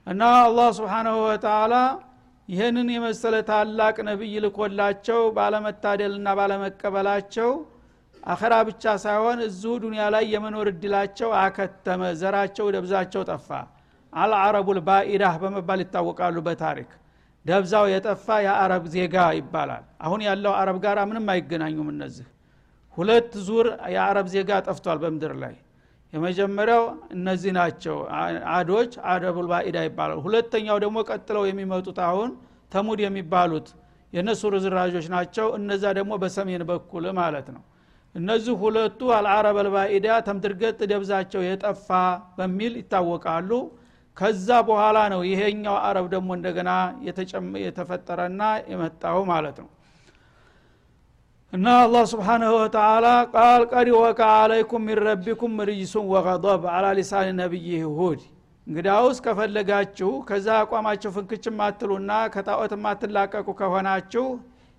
እና 0.07 0.23
አላህ 0.41 0.69
ስብሓናሁ 0.77 1.15
ወተላ 1.25 1.75
ይህንን 2.49 2.89
የመሰለ 2.95 3.37
ታላቅ 3.49 3.97
ነቢይ 4.09 4.35
ልኮላቸው 4.45 5.21
ባለመታደልና 5.37 6.27
ባለመቀበላቸው 6.39 7.51
አኸራ 8.27 8.55
ብቻ 8.69 8.85
ሳይሆን 9.05 9.39
እዚሁ 9.47 9.73
ዱኒያ 9.83 10.05
ላይ 10.15 10.25
የመኖር 10.33 10.69
እድላቸው 10.73 11.31
አከተመ። 11.41 12.03
ዘራቸው 12.21 12.67
ደብዛቸው 12.77 13.23
ጠፋ። 13.31 13.49
አልአረቡል 14.13 14.79
ባኢዳህ 14.87 15.35
በመባል 15.43 15.81
ይታወቃሉ 15.85 16.37
በታሪክ። 16.47 16.91
ደብዛው 17.45 17.85
የጠፋ 17.93 18.27
የአረብ 18.47 18.85
ዜጋ 18.95 19.17
ይባላል። 19.39 19.85
አሁን 20.05 20.21
ያለው 20.29 20.53
አረብ 20.61 20.79
ጋር 20.85 20.99
ምንም 21.11 21.29
አይገናኙም 21.35 21.89
እነዚህ። 21.95 22.27
ሁለት 22.97 23.33
ዙር 23.47 23.67
የአረብ 23.95 24.27
ዜጋ 24.35 24.51
ጠፍቷል 24.67 24.99
በምድር 25.03 25.35
ላይ 25.43 25.55
የመጀመሪያው 26.13 26.83
እነዚህ 27.15 27.53
ናቸው። 27.57 27.97
አዶች 28.55 28.93
አደቡል 29.13 29.47
ባኢዳ 29.53 29.79
ይባላል 29.87 30.21
ሁለተኛው 30.27 30.77
ደግሞ 30.85 30.99
ቀጥለው 31.11 31.45
የሚመጡት 31.49 31.99
አሁን 32.07 32.31
ተሙድ 32.73 33.01
የሚባሉት 33.05 33.69
የእነሱ 34.13 34.43
ርዝራዦች 34.55 35.07
ናቸው። 35.15 35.47
እነዛ 35.59 35.85
ደግሞ 35.99 36.13
በሰሜን 36.23 36.63
በኩል 36.71 37.07
ማለት 37.19 37.49
ነው። 37.55 37.63
እነዚህ 38.15 38.55
ሁለቱ 38.61 39.01
አልአረብ 39.17 39.57
አልባኢዳ 39.63 40.07
ተምድርገጥ 40.29 40.79
ደብዛቸው 40.93 41.41
የጠፋ 41.45 41.89
በሚል 42.39 42.75
ይታወቃሉ። 42.81 43.51
ከዛ 44.17 44.49
በኋላ 44.69 44.99
ነው 45.13 45.21
ይሄኛው 45.31 45.77
አረብ 45.87 46.07
ደግሞ 46.15 46.31
እንደገና 46.39 46.71
የተፈጠረና 47.65 48.43
የመጣው 48.71 49.19
ማለት 49.33 49.57
ነው 49.63 49.69
እና 51.57 51.67
አላህ 51.83 52.03
ስብሓንሁ 52.11 52.49
ወተላ 52.57 53.07
ቃል 53.35 53.63
ቀድ 53.73 53.89
ወቃ 53.97 54.21
አለይኩም 54.39 54.83
ሚን 54.87 54.99
ረቢኩም 55.07 55.53
ርጅሱን 55.69 56.07
ወቀضብ 56.13 56.63
አላ 56.73 56.87
ሊሳን 56.99 57.29
ነቢይ 57.39 57.69
ሁድ። 57.99 58.21
እንግዲያውስ 58.67 59.19
ከፈለጋችሁ 59.27 60.11
ከዛ 60.29 60.47
አቋማችሁ 60.63 61.11
ፍንክች 61.17 61.45
ማትሉና 61.59 62.13
ከጣዖት 62.35 62.73
ማትላቀቁ 62.85 63.49
ከሆናችሁ 63.61 64.25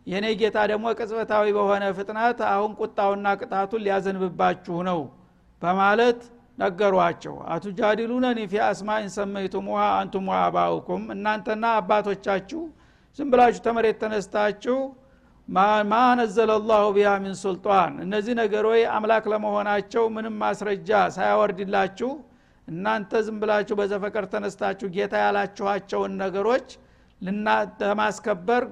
የእኔ 0.08 0.26
ጌታ 0.42 0.58
ደግሞ 0.72 0.86
ቅጽበታዊ 0.98 1.48
በሆነ 1.58 1.86
ፍጥነት 1.98 2.42
አሁን 2.52 2.74
ቁጣውና 2.82 3.34
ቅጣቱን 3.42 3.84
ሊያዘንብባችሁ 3.86 4.78
ነው 4.90 5.00
በማለት 5.62 6.20
ነገሯቸው። 6.58 7.36
አቱጃዲሉነኒ 7.54 8.40
ፊ 8.52 8.62
አስማኢን 8.68 9.12
ሰመይቱሙሃ 9.18 9.82
አንቱም 9.98 10.30
ወአባኡኩም 10.34 11.04
እናንተና 11.16 11.66
አባቶቻችሁ 11.80 12.62
ዝም 13.20 13.30
ብላችሁ 13.34 13.62
ተመሬት 13.68 14.00
ተነስታችሁ 14.04 14.78
ማ 15.50 15.60
ነዘለ 16.20 16.52
ላሁ 16.66 16.86
ቢሃ 16.96 17.12
ሚን 17.24 17.36
ሱልጣን። 17.42 17.92
እነዚህ 18.04 18.34
ነገሮች 18.40 18.82
አምላክ 18.96 19.26
ለመሆናቸው 19.32 20.04
ምንም 20.16 20.36
ማስረጃ 20.42 20.90
ሳያወርድላችሁ 21.16 22.10
እናንተ 22.68 23.12
ዝም 23.26 23.38
ብላችሁ 23.42 23.76
በዘፈቀር 23.80 24.26
ተነስታችሁ 24.34 24.88
ጌታ 24.96 25.14
ያላችኋቸውን 25.24 26.14
ነገሮች 26.24 26.68
ለማስከበር 27.82 28.64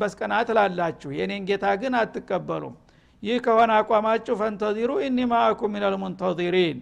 በስቀና 0.00 0.34
ትላላችሁ። 0.48 1.10
የኔን 1.18 1.44
ጌታ 1.50 1.66
ግን 1.82 1.94
አትቀበሉም። 2.00 2.74
ይህ 3.22 3.36
ከሆነ 3.44 3.70
አቋማችሁ 3.80 4.34
ፈንተዚሩ 4.40 4.90
ኢኒ 5.04 5.20
ማአኩም 5.30 5.72
ሚነል 5.74 5.94
ሙንተዚሪን። 6.02 6.78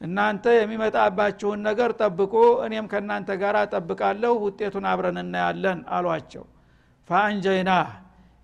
እናንተ 0.00 0.46
የሚመጣባችሁን 0.56 1.60
ነገር 1.68 1.90
ጠብቁ 2.00 2.32
እኔም 2.64 2.86
ከእናንተ 2.92 3.30
ጋር 3.42 3.56
ጠብቃለሁ 3.74 4.32
ውጤቱን 4.44 4.86
አብረን 4.92 5.20
እናያለን 5.22 5.78
አሏቸው። 5.96 6.44
ፈአንጀይናህ 7.10 7.88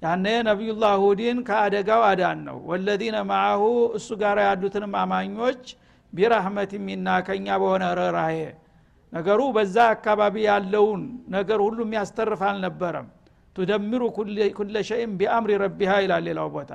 ያነ 0.02 0.26
ነቢዩላህ 0.48 0.92
ሁዲን 1.02 1.38
ከአደጋው 1.48 2.02
አዳን 2.06 2.38
ነው። 2.46 2.58
ወለዚነ 2.70 3.16
ማአሁ 3.30 3.62
እሱ 3.98 4.08
ጋር 4.22 4.38
ያሉትንም 4.46 4.92
አማኞች 5.00 5.62
ቢራህመት 6.12 6.72
ሚና 6.86 7.08
ከኛ 7.26 7.46
በሆነ 7.62 7.84
ረራሄ 7.98 8.36
ነገሩ 9.12 9.40
በዛ 9.56 9.76
አካባቢ 9.94 10.34
ያለውን 10.48 11.02
ነገር 11.34 11.58
ሁሉ 11.66 11.78
የሚያስተርፍ 11.86 12.42
አልነበረም። 12.48 13.08
ቱደሚሩ 13.56 14.02
ኩለ 14.58 14.74
ሸይን 14.88 15.12
ቢአምሪ 15.20 15.52
ረቢሃ 15.62 15.92
ይላል 16.04 16.24
ሌላው 16.28 16.48
ቦታ። 16.56 16.72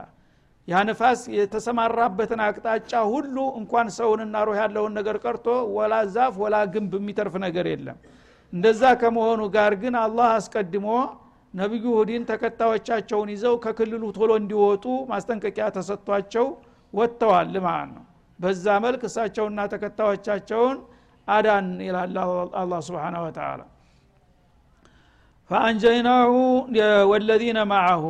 ያ 0.67 0.75
ንፋስ 0.87 1.19
የተሰማራበትን 1.37 2.39
አቅጣጫ 2.45 2.91
ሁሉ 3.11 3.35
እንኳን 3.59 3.87
ሰውንና 3.97 4.35
ሩህ 4.47 4.57
ያለውን 4.61 4.93
ነገር 4.99 5.17
ቀርቶ 5.23 5.47
ወላ 5.75 5.93
ዛፍ 6.15 6.35
ወላ 6.43 6.55
ግንብ 6.73 6.93
የሚተርፍ 6.99 7.35
ነገር 7.45 7.65
የለም። 7.73 7.97
እንደዛ 8.53 8.83
ከመሆኑ 9.01 9.41
ጋር 9.55 9.73
ግን 9.81 9.95
አላህ 10.03 10.27
አስቀድሞ 10.37 10.87
ነቢዩ 11.55 11.85
ሁዲን 11.97 12.23
ተከታዮቻቸውን 12.29 13.29
ይዘው 13.33 13.55
ከክልሉ 13.63 14.03
ቶሎ 14.17 14.31
እንዲወጡ 14.41 14.85
ማስጠንቀቂያ 15.11 15.65
ተሰጥቷቸው 15.75 16.47
ወጥተዋል 16.93 17.55
ማለት 17.67 17.91
ነው። 17.95 18.03
በዛ 18.39 18.65
መልክ 18.85 19.01
እሳቸውና 19.09 19.59
ተከታዮቻቸውን 19.73 20.77
አዳን 21.27 21.67
ይላል 21.87 22.15
አላ 22.61 22.73
ስብን 22.87 23.15
ወተላ 23.25 23.61
ፈአንጀይናሁ 25.49 26.31
ወለዚነ 27.11 27.59
ማዐሁ 27.71 28.03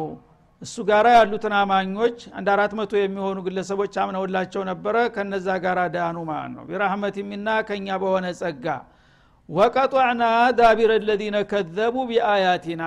እሱ 0.61 0.75
ጋር 0.89 1.05
ያሉትን 1.13 1.53
አማኞች 1.59 2.17
አንድ 2.37 2.47
አራት 2.53 2.73
መቶ 2.79 2.93
የሚሆኑ 2.99 3.37
ግለሰቦች 3.47 3.93
አምነውላቸው 4.03 4.61
ነበረ። 4.69 4.95
ከነዛ 5.15 5.47
ጋር 5.65 5.79
ዳኑ 5.95 6.17
ማለት 6.29 6.51
ነው። 6.55 6.63
ቢራህመት 6.69 7.17
ሚና 7.29 7.47
ከኛ 7.67 7.87
በሆነ 8.03 8.25
ጸጋ። 8.39 8.65
ወቀጧዕና 9.49 10.23
ዳቢረ 10.59 10.91
ለዚነ 11.07 11.37
ከዘቡ 11.51 11.95
ቢአያቲና 12.09 12.83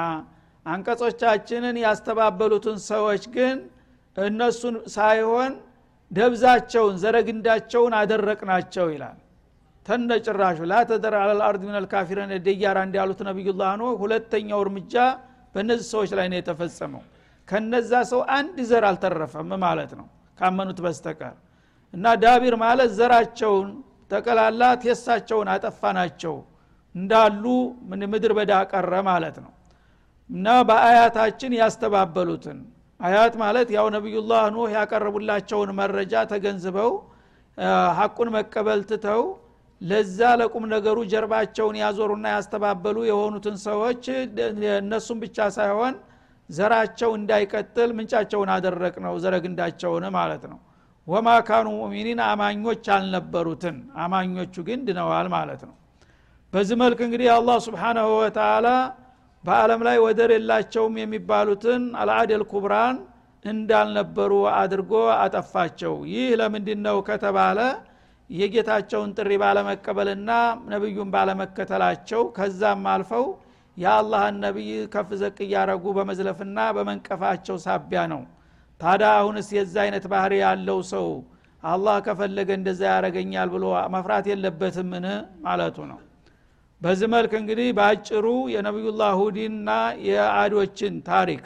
አንቀጾቻችንን 0.68 1.76
ያስተባበሉትን 1.84 2.76
ሰዎች 2.88 3.24
ግን 3.34 3.58
እነሱን 4.16 4.76
ሳይሆን 4.94 5.52
ደብዛቸውን 6.10 6.94
ዘረግንዳቸውን 7.02 7.92
አደረቅናቸው 7.98 8.86
ይላል። 8.94 9.18
ተነ 9.86 10.10
ጭራሹ 10.26 10.58
ላ 10.70 10.78
ተደር 10.88 11.14
አለል 11.20 11.40
አርድ 11.46 11.62
ምን 11.66 11.76
ልካፊረን 11.84 12.32
ደያራ 12.46 12.78
እንዲያሉት 12.86 13.20
ነቢዩላህ 13.28 13.70
ኖ 13.80 13.90
ሁለተኛው 14.02 14.60
እርምጃ 14.64 14.94
በእነዚህ 15.54 15.86
ሰዎች 15.92 16.10
ላይ 16.18 16.26
ነው 16.32 16.38
የተፈጸመው። 16.40 17.02
ከነዛ 17.48 17.92
ሰው 18.10 18.20
አንድ 18.36 18.56
ዘር 18.70 18.84
አልተረፈም 18.88 19.52
ማለት 19.64 19.92
ነው 19.98 20.06
ካመኑት 20.38 20.80
በስተቀር። 20.84 21.36
እና 21.94 22.06
ዳቢር 22.22 22.54
ማለት 22.64 22.90
ዘራቸውን 22.98 23.68
ጠቀላላ 24.10 24.62
ቴሳቸውን 24.82 25.48
አጠፋናቸው 25.54 26.34
እንዳሉ 26.94 27.44
ምድር 28.12 28.32
በዳ 28.38 28.52
ቀረ 28.72 28.92
ማለት 29.08 29.36
ነው 29.44 29.52
እና 30.30 30.46
በአያታችን 30.68 31.52
ያስተባበሉትን። 31.58 32.58
አያት 33.00 33.34
ማለት 33.42 33.68
ያው 33.74 33.86
ነቢዩላህ 33.94 34.42
ኑህ 34.54 34.70
ያቀረቡላቸውን 34.76 35.70
መረጃ 35.78 36.24
ተገንዝበው 36.30 36.90
ሀቁን 37.98 38.28
መቀበል 38.36 38.80
ትተው 38.90 39.22
ለዛ 39.80 40.18
ለቁም 40.40 40.64
ነገሩ 40.72 40.98
ጀርባቸውን 41.12 41.76
ያዞሩና 41.82 42.26
ያስተባበሉ 42.34 42.96
የሆኑትን 43.08 43.56
ሰዎች 43.66 44.04
እነሱም 44.78 45.18
ብቻ 45.24 45.46
ሳይሆን 45.56 45.94
ዘራቸው 46.50 47.10
እንዳይቀጥል 47.18 47.90
ምንጫቸውን 47.96 48.50
አደረቅ 48.54 48.94
ነው 49.04 49.14
ዘረግንዳቸውን 49.22 50.04
ማለት 50.16 50.44
ነው። 50.52 50.58
ወማ 51.06 51.28
ካኑ 51.48 51.66
ሙሚኒን 51.78 52.20
አማኞች 52.26 52.86
አልነበሩትን። 52.94 53.76
አማኞቹ 54.02 54.54
ግን 54.66 54.80
ድነዋል 54.88 55.28
ማለት 55.36 55.62
ነው። 55.68 55.74
በዚህ 56.52 56.76
መልክ 56.82 57.00
እንግዲህ 57.06 57.28
አላህ 57.36 57.56
ስብሓናሁ 57.66 58.08
ወተላ 58.18 58.66
በአለም 59.44 59.80
ላይ 59.86 59.96
ወደር 60.04 60.30
የላቸውም 60.34 60.94
የሚባሉትን 61.00 61.82
አልአደል 62.00 62.42
ኩብራን 62.50 62.96
እንዳልነበሩ 63.44 64.32
አድርጎ 64.56 64.92
አጠፋቸው። 65.18 65.94
ይህ 66.12 66.28
ለምንድን 66.40 66.80
ነው 66.86 66.96
ከተባለ 67.08 67.58
የጌታቸውን 68.30 69.12
ጥሪ 69.16 69.30
ባለመቀበልና 69.42 70.30
ነቢዩን 70.72 71.12
ባለመከተላቸው 71.14 72.22
ከዛም 72.36 72.82
አልፈው 72.94 73.26
የአላህን 73.76 74.36
ነቢይ 74.44 74.70
ከፍ 74.94 75.10
ዘቅ 75.20 75.38
እያረጉ 75.46 75.84
በመዝለፍና 75.98 76.58
በመንቀፋቸው 76.76 77.58
ሳቢያ 77.66 78.02
ነው። 78.12 78.22
ታዲያ 78.80 79.10
አሁንስ 79.20 79.48
የዛ 79.56 79.74
አይነት 79.84 80.04
ባህሪ 80.12 80.34
ያለው 80.42 80.80
ሰው 80.92 81.06
አላህ 81.62 81.96
ከፈለገ 82.06 82.50
እንደዛ 82.58 82.82
ያረገኛል 82.90 83.48
ብሎ 83.54 83.64
መፍራት 83.94 84.26
የለበትምን 84.30 85.06
ማለቱ 85.46 85.78
ነው 85.90 85.98
በዚህ 86.82 87.08
መልክ 87.12 87.32
እንግዲህ 87.38 87.68
በአጭሩ 87.76 88.26
የነቢዩላህ 88.52 89.12
ሁዲንና 89.20 89.70
የአዶችን 90.08 90.94
ታሪክ 91.08 91.42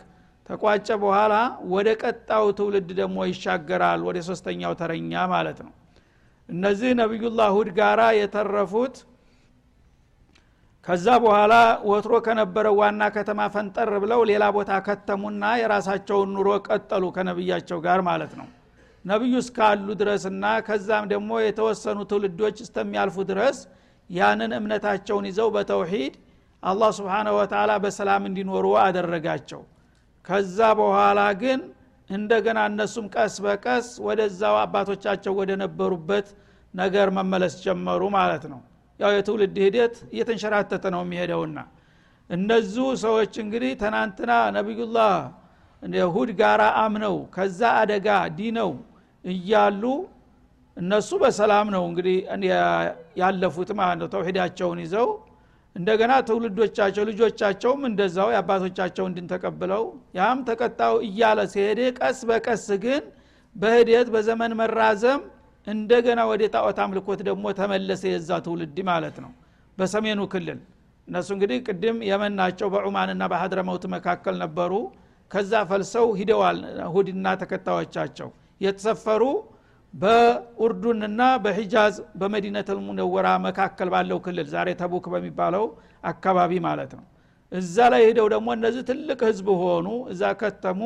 ተቋጨ 0.46 0.88
በኋላ 1.02 1.34
ወደ 1.72 1.88
ቀጣው 2.02 2.44
ትውልድ 2.58 2.88
ደግሞ 2.98 3.18
ይሻገራል 3.30 4.00
ወደ 4.08 4.18
ሶስተኛው 4.28 4.72
ተረኛ 4.80 5.22
ማለት 5.32 5.58
ነው። 5.66 5.72
እነዚህ 6.48 6.90
ነቢዩላህ 7.00 7.50
ሁድ 7.56 7.68
ጋራ 7.78 8.02
የተረፉት 8.18 8.96
ከዛ 10.86 11.06
በኋላ 11.24 11.54
ወትሮ 11.88 12.14
ከነበረው 12.26 12.74
ዋና 12.80 13.02
ከተማ 13.16 13.40
ፈንጠር 13.54 13.90
ብለው 14.04 14.20
ሌላ 14.30 14.44
ቦታ 14.56 14.80
ከተሙና 14.86 15.44
የራሳቸውን 15.60 16.30
ኑሮ 16.36 16.48
ቀጠሉ 16.66 17.04
ከነቢያቸው 17.16 17.78
ጋር 17.84 18.00
ማለት 18.08 18.32
ነው። 18.40 18.48
ነቢዩ 19.04 19.34
እስካሉ 19.42 19.86
ድረስና 20.00 20.44
ከዛም 20.66 21.04
ደግሞ 21.12 21.30
የተወሰኑ 21.42 21.98
ትውልዶች 22.10 22.58
እስተሚያልፉ 22.64 23.16
ድረስ 23.30 23.58
ያንን 24.10 24.52
እምነታቸውን 24.58 25.26
ይዘው 25.30 25.48
በተውሂድ 25.54 26.14
አላህ 26.62 26.90
ስብሓነሁ 26.98 27.34
ወተላ 27.38 27.70
በሰላም 27.84 28.24
እንዲኖሩ 28.28 28.66
አደረጋቸው። 28.82 29.62
ከዛ 30.24 30.58
በኋላ 30.80 31.20
ግን 31.42 31.60
እንደገና 32.10 32.58
እነሱም 32.70 33.06
ቀስ 33.14 33.34
በቀስ 33.44 33.86
ወደዛው 34.06 34.56
አባቶቻቸው 34.62 35.32
ወደ 35.40 35.50
ነበሩበት 35.62 36.28
ነገር 36.74 37.08
መመለስ 37.18 37.54
ጀመሩ 37.64 38.02
ማለት 38.16 38.44
ነው። 38.52 38.60
ያው 39.00 39.10
የትውልድ 39.16 39.56
ሂደት 39.64 39.94
እየተንሸራተተ 40.12 40.84
ነው 40.94 41.02
የሚሄደውና 41.04 41.58
እነዚሁ 42.30 42.84
ሰዎች 43.04 43.32
እንግዲህ 43.44 43.72
ትናንትና 43.82 44.32
ነቢዩላህ 44.56 45.14
ሁድ 46.14 46.30
ጋራ 46.40 46.62
አምነው 46.82 47.16
ከዛ 47.34 47.60
አደጋ 47.80 48.08
ዲነው 48.36 48.70
እያሉ 49.24 49.82
እነሱ 50.76 51.10
በሰላም 51.22 51.66
ነው 51.74 51.82
እንግዲህ 51.88 52.16
ያለፉት 53.22 53.70
ማለት 53.80 53.98
ነው። 54.02 54.08
ተውሂዳቸውን 54.14 54.78
ይዘው 54.84 55.08
እንደገና 55.76 56.12
ትውልዶቻቸው 56.28 57.04
ልጆቻቸውም 57.10 57.82
እንደዛው 57.88 58.28
የአባቶቻቸው 58.32 59.04
እንድን 59.10 59.26
ተቀብለው 59.32 59.84
ያም 60.18 60.40
ተቀጣው 60.48 60.94
እያለ 61.06 61.40
ሲሄድ 61.52 61.80
ቀስ 61.98 62.18
በቀስ 62.30 62.66
ግን 62.82 63.04
በሂደት 63.56 64.08
በዘመን 64.14 64.52
መራዘም 64.60 65.20
እንደገና 65.66 66.20
ወደ 66.30 66.42
ጣዖት 66.54 66.78
አምልኮት 66.84 67.20
ደግሞ 67.28 67.44
ተመለሰ 67.58 68.02
የዛ 68.12 68.30
ትውልድ 68.46 68.78
ማለት 68.90 69.16
ነው። 69.24 69.32
በሰሜኑ 69.78 70.20
ክልል 70.32 70.60
እነሱ 71.08 71.28
እንግዲህ 71.36 71.58
ቅድም 71.66 71.96
የመን 72.08 72.34
ናቸው 72.40 72.68
በዑማንና 72.74 73.22
በሀድረመውት 73.32 73.84
መካከል 73.94 74.34
ነበሩ። 74.44 74.72
ከዛ 75.30 75.52
ፈልሰው 75.70 76.06
ሂደዋል 76.18 76.58
ሁድና 76.94 77.26
ተከታዮቻቸው። 77.42 78.28
የተሰፈሩ 78.60 79.22
በኡርዱንና 79.94 81.22
በሂጃዝ 81.44 81.96
በመዲነተል 82.20 82.78
ሙነወራ 82.86 83.28
መካከል 83.46 83.88
ባለው 83.94 84.18
ክልል 84.24 84.46
ዛሬ 84.54 84.68
ተቡክ 84.80 85.06
በሚባለው 85.14 85.64
አካባቢ 86.10 86.52
ማለት 86.66 86.92
ነው። 86.98 87.04
እዛ 87.52 87.76
ላይ 87.92 88.02
ሄደው 88.08 88.26
ደግሞ 88.34 88.48
እነዚህ 88.56 88.82
ትልቅ 88.90 89.20
ህዝብ 89.28 89.48
ሆኑ። 89.62 89.88
እዛ 90.12 90.22
ከተሙ። 90.40 90.80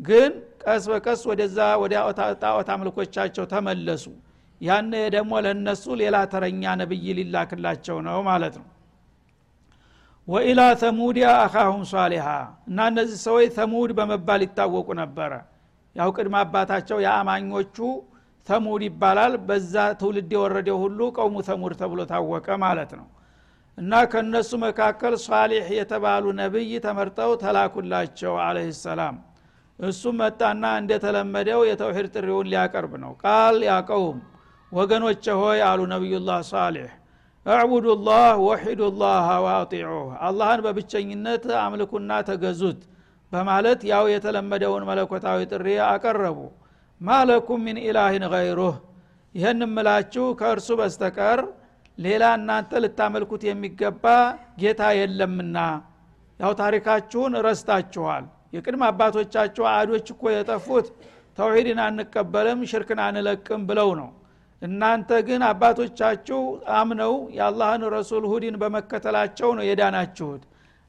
ግን 0.00 0.32
ቀስ 0.64 0.84
በቀስ 0.90 1.20
ወደዛ 1.30 1.58
ወደ 1.82 1.94
ጣዖት 2.42 2.68
አምልኮቻቸው 2.74 3.44
ተመለሱ። 3.52 4.04
ያን 4.60 4.86
ደግሞ 5.14 5.32
ለነሱ 5.46 5.84
ሌላ 6.00 6.16
ተረኛ 6.32 6.64
ነብይ 6.80 7.06
ሊላክላቸው 7.18 7.96
ነው 8.06 8.18
ማለት 8.28 8.54
ነው። 8.60 8.68
ወኢላ 10.28 10.60
ተሙዲያ 10.82 11.28
አኻሁም 11.44 11.82
ሷሊሃ 11.90 12.26
እና 12.68 12.78
እነዚህ 12.90 13.18
ሰዎች 13.26 13.48
ተሙድ 13.56 13.90
በመባል 13.98 14.42
ይታወቁ 14.46 14.88
ነበረ። 15.00 15.32
ያው 15.96 16.10
ቅድመ 16.16 16.36
አባታቸው 16.42 16.98
የአማኞቹ 17.04 17.76
ተሙድ 18.46 18.82
ይባላል። 18.86 19.34
በዛ 19.48 19.74
ትውልድ 20.00 20.32
የወረደው 20.36 20.78
ሁሉ 20.82 21.00
ቀውሙ 21.16 21.36
ተሙድ 21.48 21.74
ተብሎ 21.80 22.00
ታወቀ 22.10 22.48
ማለት 22.64 22.90
ነው። 22.98 23.06
እና 23.78 23.92
ከነሱ 24.10 24.50
መካከል 24.64 25.14
ሷሊሕ 25.24 25.68
የተባሉ 25.76 26.24
ነብይ 26.40 26.72
ተመርጠው 26.84 27.30
ተላኩላቸው 27.42 28.34
አለህ 28.44 28.68
ሰላም። 28.82 29.16
እሱም 29.78 30.16
መጣና 30.22 30.64
እንደተለመደው 30.80 31.60
የተውሂድ 31.68 32.06
ጥሪውን 32.14 32.50
ሊያቀርብ 32.52 32.92
ነው። 33.04 33.12
ቃል 33.22 33.56
ያቀውም 33.68 34.18
ወገኖቼ 34.72 35.24
ሆይ 35.40 35.58
አሉ 35.68 35.80
ነቢዩላህ 35.92 36.38
ሳሌሕ 36.50 36.90
እዕቡዱ 37.46 37.86
ላህ 38.06 38.36
ወሒዱ 38.44 38.82
ላህ 39.00 39.26
ዋጢዑህ 39.46 40.06
አላህን 40.26 40.60
በብቸኝነት 40.66 41.44
አምልኩና 41.62 42.10
ተገዙት 42.28 42.80
በማለት 43.32 43.80
ያው 43.90 44.04
የተለመደውን 44.12 44.86
መለኮታዊ 44.90 45.40
ጥሪ 45.52 45.66
አቀረቡ 45.88 46.38
ማለኩም 47.00 47.60
ሚን 47.66 47.78
ኢላህን 47.84 48.24
ገይሩህ? 48.34 48.74
ይህን 49.34 49.60
ምላችሁ 49.70 50.24
ከእርሱ 50.40 50.68
በስተቀር 50.80 51.40
ሌላ 51.98 52.24
እናንተ 52.38 52.72
ልታመልኩት 52.84 53.42
የሚገባ 53.48 54.04
ጌታ 54.60 54.82
የለምና። 54.98 55.56
ያው 56.40 56.52
ታሪካችሁን 56.60 57.32
ረስታችኋል። 57.46 58.24
የቅድመ 58.54 58.82
አባቶቻቸው 58.90 59.64
አዶች 59.72 60.06
እኮ 60.14 60.22
የጠፉት 60.32 60.86
ተውሂድን 61.38 61.78
አንቀበልም 61.84 62.60
ሽርክን 62.70 63.00
አንለቅም 63.06 63.62
ብለው 63.68 63.90
ነው። 64.00 64.10
እናንተ 64.62 65.10
ግን 65.28 65.42
አባቶቻችሁ 65.48 66.40
አምነው 66.76 67.14
የአላህን 67.38 67.82
ረሱል 67.96 68.24
ሁዲን 68.32 68.56
በመከተላቸው 68.62 69.48
ነው 69.58 69.64
የዳናችሁት። 69.68 70.42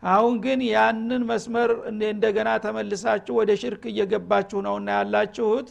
አሁን 0.04 0.36
ግን 0.44 0.60
ያንን 0.70 1.24
መስመር 1.30 1.70
እንደገና 2.10 2.50
ተመልሳችሁ 2.66 3.34
ወደ 3.40 3.52
ሽርክ 3.62 3.84
እየገባችሁ 3.92 4.60
ነውና 4.68 4.90
ያላችሁት 4.98 5.70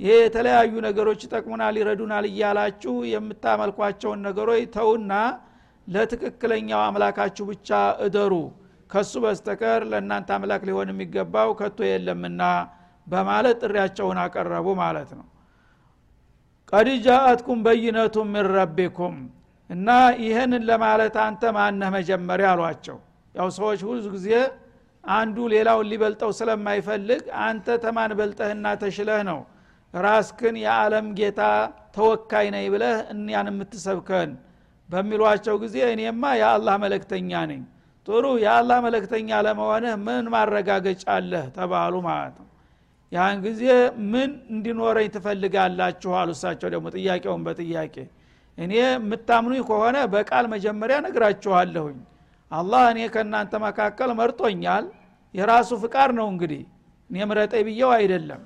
ይሄ 0.00 0.12
የተለያዩ 0.20 0.72
ነገሮች 0.86 1.20
ይጠቅሙናል 1.26 1.74
ይረዱናል 1.80 2.24
እያላችሁ 2.30 2.94
የምታመልኳቸውን 3.10 4.22
ነገሮች 4.26 4.62
ተውና 4.76 5.12
ለትክክለኛው 5.88 6.80
አምላካችሁ 6.84 7.44
ብቻ 7.50 7.70
እደሩ። 8.06 8.34
ከሱ 8.90 9.12
በስተቀር 9.24 9.82
ለእናንተ 9.90 10.30
አምላክ 10.36 10.62
ሊሆን 10.68 10.90
የሚገባው 10.92 11.50
ከቶ 11.60 11.78
የለምና 11.86 12.42
በማለት 13.06 13.56
ጥሪያቸውን 13.62 14.18
አቀረቡ 14.24 14.66
ማለት 14.82 15.10
ነው። 15.18 15.26
ቀድ 16.72 16.88
ጃአትኩም 17.06 17.58
በይነቱ 17.66 18.16
ምን 18.28 18.46
ረቢኩም 18.54 19.16
እና 19.70 19.88
ይህንን 20.24 20.62
ለማለት 20.70 21.16
አንተ 21.24 21.52
ማነህ 21.56 21.90
መጀመሪያ 21.96 22.48
አሏቸው። 22.54 22.98
ያው 23.34 23.48
ሰዎች 23.58 23.80
ብዙ 23.88 24.06
ጊዜ 24.16 24.28
አንዱ 25.04 25.36
ሌላውን 25.54 25.88
ሊበልጠው 25.90 26.30
ስለማይፈልግ 26.38 27.22
አንተ 27.46 27.76
ተማን 27.82 28.12
በልጠህና 28.18 28.66
ተሽለህ 28.82 29.20
ነው 29.30 29.40
ራስክን 29.94 30.56
የዓለም 30.60 31.06
ጌታ 31.18 31.40
ተወካይ 31.96 32.46
ነኝ 32.54 32.66
ብለህ 32.72 32.96
እኒያን 33.12 33.48
የምትሰብከን 33.50 34.30
በሚሏቸው 34.88 35.54
ጊዜ 35.62 35.76
እኔማ 35.92 36.22
የአላህ 36.40 36.74
መለክተኛ 36.84 37.30
ነኝ። 37.50 37.62
ጥሩ 38.08 38.24
የአላህ 38.42 38.78
መለክተኛ 38.86 39.28
ለመሆንህ 39.46 39.94
ምን 40.06 40.24
ማረጋገጫ 40.34 41.04
አለህ 41.14 41.44
ተባሉ 41.56 41.94
ማለት 42.08 42.34
ነው። 42.40 42.48
ያን 43.12 43.38
ጊዜ 43.46 43.62
ምን 44.12 44.30
እንዲኖረኝ 44.52 45.08
ትፈልጋላችሁ 45.14 46.12
አሉ። 46.20 46.30
እሳቸው 46.36 46.68
ደግሞ 46.74 46.86
ጥያቄውን 46.96 47.42
በጥያቄ 47.46 47.96
እኔ 48.58 48.72
የምታምኑኝ 48.80 49.62
ከሆነ 49.68 49.96
በቃል 50.12 50.44
መጀመሪያ 50.52 50.96
ነግራችኋለሁኝ 51.06 51.96
አላህ 52.50 52.82
እኔ 52.92 53.00
ከእናንተ 53.14 53.54
መካከል 53.64 54.10
መርጦኛል። 54.18 54.84
የራሱ 55.34 55.70
ፍቃድ 55.82 56.10
ነው 56.18 56.26
እንግዲህ። 56.32 56.62
እኔ 57.10 57.24
ምረጠኝ 57.30 57.62
ብየው 57.68 57.90
አይደለም 57.96 58.42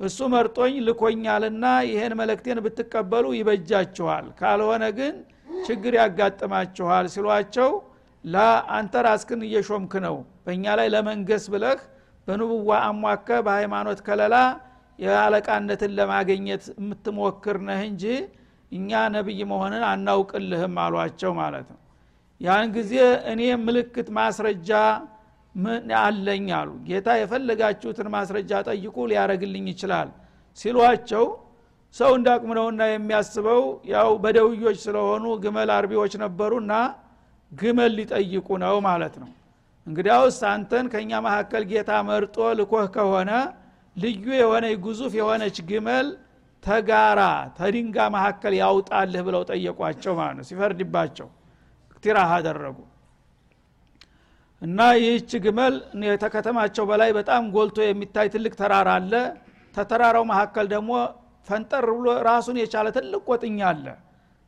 እሱ 0.00 0.18
መርጦኝ 0.32 0.74
ልኮኛልና 0.86 1.64
ይሄን 1.88 2.12
መለክቴን 2.20 2.58
ብትቀበሉ 2.64 3.26
ይበጃችኋል። 3.38 4.26
ካልሆነ 4.40 4.84
ግን 4.98 5.14
ችግር 5.62 5.92
ያጋጥማችኋል 6.00 7.06
ሲሏቸው 7.14 7.70
ላ 8.24 8.36
አንተ 8.76 8.94
ራስክን 9.06 9.40
እየሾምክ 9.48 9.92
ነው። 10.06 10.16
በእኛ 10.44 10.64
ላይ 10.78 10.88
ለመንገስ 10.94 11.44
ብለህ 11.52 11.80
በንቡዋ 12.28 12.70
አሟከ 12.86 13.28
በሃይማኖት 13.46 14.00
ከለላ 14.06 14.36
የአለቃነትን 14.98 15.92
ለማገኘት 15.98 16.64
የምትሞክር 16.74 17.56
ነህ 17.68 17.80
እንጂ 17.90 18.04
እኛ 18.72 19.00
ነቢይ 19.14 19.40
መሆንን 19.50 19.84
አናውቅልህም 19.90 20.74
አሏቸው 20.84 21.32
ማለት 21.40 21.68
ነው። 21.72 21.78
ያን 22.40 22.66
ጊዜ 22.76 22.94
እኔ 23.30 23.42
ምልክት 23.62 24.08
ማስረጃ 24.18 24.70
አለኝ 26.00 26.46
አሉ። 26.58 26.70
ጌታ 26.88 27.08
የፈለጋችሁትን 27.18 28.08
ማስረጃ 28.14 28.60
ጠይቁ 28.68 28.96
ሊያረግልኝ 29.10 29.66
ይችላል 29.72 30.08
ሲሏቸው 30.58 31.24
ሰው 31.96 32.10
እንዳቅሙ 32.18 32.50
የሚያስበው 32.88 33.62
ያው 33.92 34.10
በደውዮች 34.24 34.78
ስለሆኑ 34.84 35.24
ግመል 35.44 35.70
አርቢዎች 35.76 36.14
ነበሩና 36.22 36.72
ግመል 37.52 37.92
ሊጠይቁ 37.98 38.48
ነው 38.64 38.76
ማለት 38.88 39.14
ነው። 39.22 39.30
እንግዲያውስ 39.86 40.38
አንተን 40.50 40.86
ከእኛ 40.92 41.12
መካከል 41.26 41.62
ጌታ 41.70 41.90
መርጦ 42.08 42.36
ልኮህ 42.58 42.86
ከሆነ 42.96 43.30
ልዩ 43.96 44.26
የሆነ 44.40 44.66
ጉዙፍ 44.84 45.12
የሆነች 45.18 45.56
ግመል 45.70 46.08
ተጋራ 46.62 47.20
ተድንጋ 47.58 47.96
መካከል 48.14 48.52
ያውጣልህ 48.60 49.22
ብለው 49.26 49.42
ጠየቋቸው 49.50 50.12
ማለት 50.20 50.36
ነው። 50.38 50.46
ሲፈርድባቸው 50.48 51.28
እክትራህ 51.90 52.30
አደረጉ 52.36 52.78
እና 54.62 54.78
ይህች 54.98 55.30
ግመል 55.44 55.74
ከተከተማቸው 56.12 56.84
በላይ 56.90 57.10
በጣም 57.18 57.42
ጎልቶ 57.54 57.78
የሚታይ 57.84 58.28
ትልቅ 58.34 58.52
ተራራ 58.60 58.88
አለ። 58.98 59.12
ተተራራው 59.74 60.24
መካከል 60.30 60.66
ደግሞ 60.74 60.90
ፈንጠር 61.48 61.86
ብሎ 61.98 62.08
ራሱን 62.28 62.56
የቻለ 62.60 62.88
ትልቅ 62.96 63.20
ቆጥኝ 63.28 63.58
አለ። 63.68 63.84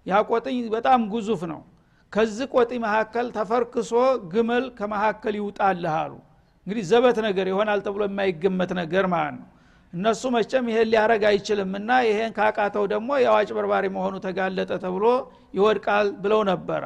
ያ 0.07 0.23
ቆጥኝ 0.31 0.57
በጣም 0.75 1.01
ጉዙፍ 1.13 1.43
ነው። 1.53 1.61
ከዚህ 2.13 2.47
ቆጢ 2.55 2.73
መካከል 2.85 3.27
ተፈርክሶ 3.37 3.93
ግመል 4.33 4.65
ከመካከል 4.79 5.35
ይውጣልህ 5.41 5.95
አሉ። 6.01 6.13
እንግዲህ 6.67 6.85
ዘበት 6.91 7.19
ነገር 7.27 7.47
ይሆናል 7.51 7.81
ተብሎ 7.87 8.03
የማይገመት 8.09 8.71
ነገር 8.81 9.05
ማለት 9.13 9.35
ነው። 9.39 9.47
እነሱ 9.93 10.23
መቼም 10.35 10.67
ይሄን 10.71 10.89
ሊያረግ 10.93 11.23
አይችልም 11.31 11.71
እና 11.79 11.91
ይሄን 12.09 12.33
ካቃተው 12.37 12.85
ደግሞ 12.93 13.11
የአዋጭ 13.23 13.49
በርባሪ 13.57 13.87
መሆኑ 13.97 14.15
ተጋለጠ 14.27 14.73
ተብሎ 14.85 15.05
ይወድቃል 15.57 16.09
ብለው 16.23 16.43
ነበረ 16.51 16.83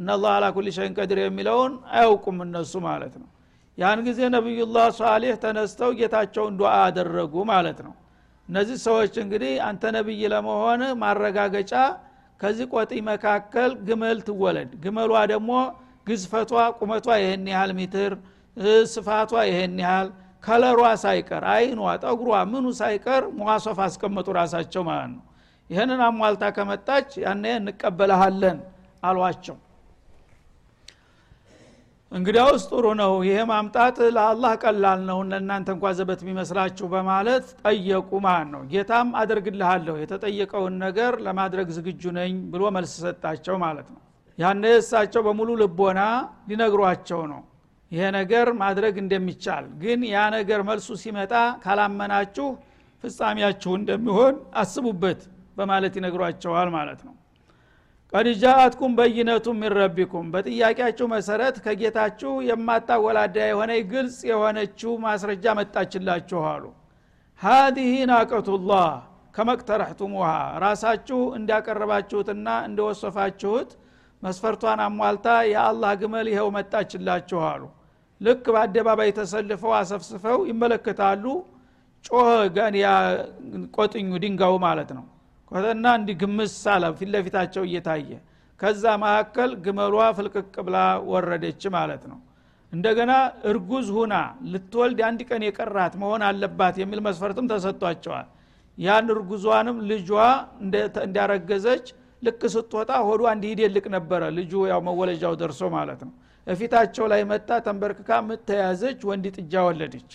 እነላህ 0.00 0.30
አላ 0.36 0.44
ኩል 0.54 0.66
ሸይን 0.76 0.92
ቀድር 0.98 1.18
የሚለውን 1.22 1.72
አያውቁም 1.92 2.38
እነሱ 2.44 2.72
ማለት 2.86 3.14
ነው። 3.22 3.28
ያን 3.78 3.98
ጊዜ 4.06 4.20
ነቢዩላህ 4.34 4.86
ሷሌህ 4.98 5.34
ተነስተው 5.42 5.90
ጌታቸውን 5.98 6.54
ዱዓ 6.60 6.72
አደረጉ 6.86 7.34
ማለት 7.50 7.78
ነው። 7.86 7.94
እነዚህ 8.48 8.78
ሰዎች 8.86 9.14
እንግዲህ 9.22 9.52
አንተ 9.66 9.82
ነቢይ 9.96 10.22
ለመሆን 10.32 10.80
ማረጋገጫ 11.02 11.72
ከዚህ 12.40 12.66
ቆጢ 12.74 12.92
መካከል 13.08 13.70
ግመል 13.86 14.18
ትወለድ። 14.26 14.70
ግመሏ 14.84 15.12
ደግሞ 15.32 15.50
ግዝፈቷ 16.06 16.50
ቁመቷ 16.78 17.06
ይህን 17.22 17.44
ያህል 17.52 17.72
ሜትር 17.78 18.12
ስፋቷ 18.92 19.32
ይህን 19.48 19.74
ያህል 19.84 20.08
ከለሯ 20.44 20.82
ሳይቀር 21.02 21.44
አይኗ 21.54 21.72
ጠጉሯ 22.02 22.36
ምኑ 22.52 22.66
ሳይቀር 22.78 23.22
መዋሶፍ 23.38 23.80
አስቀመጡ 23.86 24.28
ራሳቸው 24.38 24.82
ማለት 24.88 25.10
ነው። 25.14 25.24
ይህንን 25.70 26.00
አሟልታ 26.06 26.44
ከመጣች 26.56 27.10
ያኔ 27.24 27.44
እንቀበልሃለን 27.58 28.58
አሏቸው 29.02 29.56
እንግዲያውስ 32.12 32.62
ጥሩ 32.70 32.84
ነው። 33.00 33.12
ይሄ 33.26 33.38
ማምጣት 33.50 33.96
ለአላህ 34.14 34.52
ቀላል 34.62 35.00
ነው 35.10 35.18
እናንተ 35.22 35.68
እንኳ 35.74 35.92
ዘበት 35.98 36.20
የሚመስላችሁ 36.24 36.86
በማለት 36.94 37.44
ጠየቁ 37.62 38.10
ማለት 38.24 38.48
ነው። 38.54 38.62
ጌታም 38.72 39.10
አደርግልሃለሁ 39.20 39.94
የተጠየቀውን 40.00 40.74
ነገር 40.84 41.12
ለማድረግ 41.26 41.68
ዝግጁ 41.76 42.02
ነኝ 42.18 42.32
ብሎ 42.52 42.62
መልስ 42.76 42.94
ሰጣቸው 43.04 43.56
ማለት 43.64 43.88
ነው። 43.94 44.00
ያነ 44.38 44.64
እሳቸው 44.80 45.22
በሙሉ 45.26 45.50
ልቦና 45.62 46.00
ሊነግሯቸው 46.50 47.22
ነው 47.32 47.40
ይሄ 47.92 48.02
ነገር 48.18 48.46
ማድረግ 48.60 48.94
እንደሚቻል። 49.02 49.64
ግን 49.82 50.00
ያ 50.10 50.26
ነገር 50.36 50.60
መልሱ 50.68 50.88
ሲመጣ 51.02 51.32
ካላመናችሁ 51.64 52.48
ፍጻሜያችሁ 53.04 53.72
እንደሚሆን 53.78 54.34
አስቡበት 54.62 55.20
በማለት 55.56 55.94
ይነግሯቸዋል 55.98 56.68
ማለት 56.76 57.00
ነው 57.06 57.14
ቀድ 58.12 58.28
ጃአትኩም 58.40 58.92
በይነቱ 58.98 59.46
ሚን 59.58 59.72
ረቢኩም 59.78 60.26
በጥያቄያችሁ 60.32 61.06
መሰረት 61.12 61.56
ከጌታችሁ 61.64 62.32
የማታወላዳ 62.46 63.36
የሆነ 63.50 63.72
ግልጽ 63.92 64.18
የሆነችው 64.30 64.92
ማስረጃ 65.04 65.54
መጣችላችሁ 65.58 66.40
አሉ። 66.50 66.64
ሀዲህ 67.40 67.92
ናቀቱላህ 68.10 68.88
ከመቅተረሕቱሙሃ 69.34 70.30
ራሳችሁ 70.64 71.20
እንዳቀረባችሁትና 71.38 72.48
እንደወሰፋችሁት 72.68 73.70
መስፈርቷን 74.22 74.82
አሟልታ 74.86 75.28
የአላህ 75.50 75.92
ግመል 76.02 76.26
ይኸው 76.32 76.50
መጣችላችሁ 76.58 77.40
አሉ። 77.50 77.62
ልክ 78.20 78.44
በአደባባይ 78.54 79.10
ተሰልፈው 79.18 79.72
አሰፍስፈው 79.78 80.38
ይመለከታሉ። 80.50 81.24
ጮኸ 82.04 82.28
ቆጥኙ 83.76 84.10
ድንጋው 84.22 84.54
ማለት 84.66 84.92
ነው 84.98 85.06
ኮተና 85.52 85.86
እንዲ 85.98 86.10
ግምስ 86.20 86.56
አለ 86.72 86.84
ፊት 86.98 87.36
እየታየ 87.64 88.10
ከዛ 88.60 88.84
መካከል 89.02 89.50
ግመሏ 89.64 89.96
ፍልቅቅ 90.18 90.54
ብላ 90.66 90.76
ወረደች 91.10 91.62
ማለት 91.76 92.02
ነው። 92.10 92.18
እንደገና 92.72 93.12
እርጉዝ 93.50 93.86
ሁና 93.96 94.14
ልትወልድ 94.52 95.00
አንድ 95.08 95.20
ቀን 95.28 95.42
የቀራት 95.46 95.94
መሆን 96.02 96.22
አለባት 96.26 96.74
የሚል 96.82 97.00
መስፈርትም 97.06 97.48
ተሰጥቷቸዋል። 97.52 98.28
ያን 98.78 99.08
እርጉዟንም 99.14 99.78
ልጇ 99.90 100.10
እንዳረገዘች 101.06 101.86
ልክ 102.22 102.42
ስትወጣ 102.54 102.90
ሆዷ 103.08 103.22
እንዲሂድ 103.34 103.60
የልቅ 103.64 103.86
ነበረ 103.96 104.22
ልጁ 104.38 104.52
ያው 104.70 104.80
መወለጃው 104.88 105.34
ደርሶ 105.40 105.62
ማለት 105.76 106.00
ነው። 106.06 106.12
እፊታቸው 106.46 107.04
ላይ 107.12 107.22
መጣ 107.30 107.50
ተንበርክካ 107.66 108.10
ምተያዘች 108.28 109.00
ወንድ 109.10 109.26
ጥጃ 109.36 109.54
ወለደች 109.68 110.10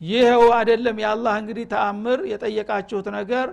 ይኸው 0.00 0.42
አይደለም 0.56 0.96
የአላህ 1.02 1.34
እንግዲህ 1.40 1.66
ተአምር 1.72 2.20
የጠየቃችሁት 2.32 3.06
ነገር 3.16 3.48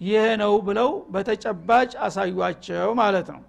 ይሄ 0.00 0.24
ነው 0.40 0.54
ብለው 0.66 0.90
በተጨባጭ 1.12 1.92
አሳዩቸው 2.06 2.90
ማለት 3.00 3.28
ነው። 3.34 3.42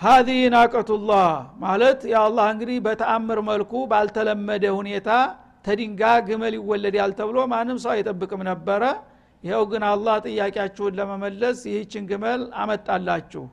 ሀዚህ 0.00 0.40
ናቀቱላህ 0.54 1.26
ማለት 1.64 2.00
የአላህ 2.12 2.46
እንግዲህ 2.54 2.78
በተአምር 2.86 3.38
መልኩ 3.50 3.72
ባልተለመደ 3.90 4.64
ሁኔታ 4.78 5.10
ተድንጋ 5.64 6.02
ግመል 6.28 6.54
ይወለዳል 6.58 7.12
ተብሎ 7.18 7.38
ማንም 7.52 7.78
ሰው 7.84 7.92
አይጠብቅም 7.94 8.42
ነበረ። 8.50 8.82
ይኸው 9.44 9.62
ግን 9.70 9.82
አላህ 9.90 10.16
ጥያቄያችሁን 10.26 10.96
ለመመለስ 10.98 11.58
ይህችን 11.70 12.04
ግመል 12.10 12.42
አመጣላችሁ። 12.62 13.44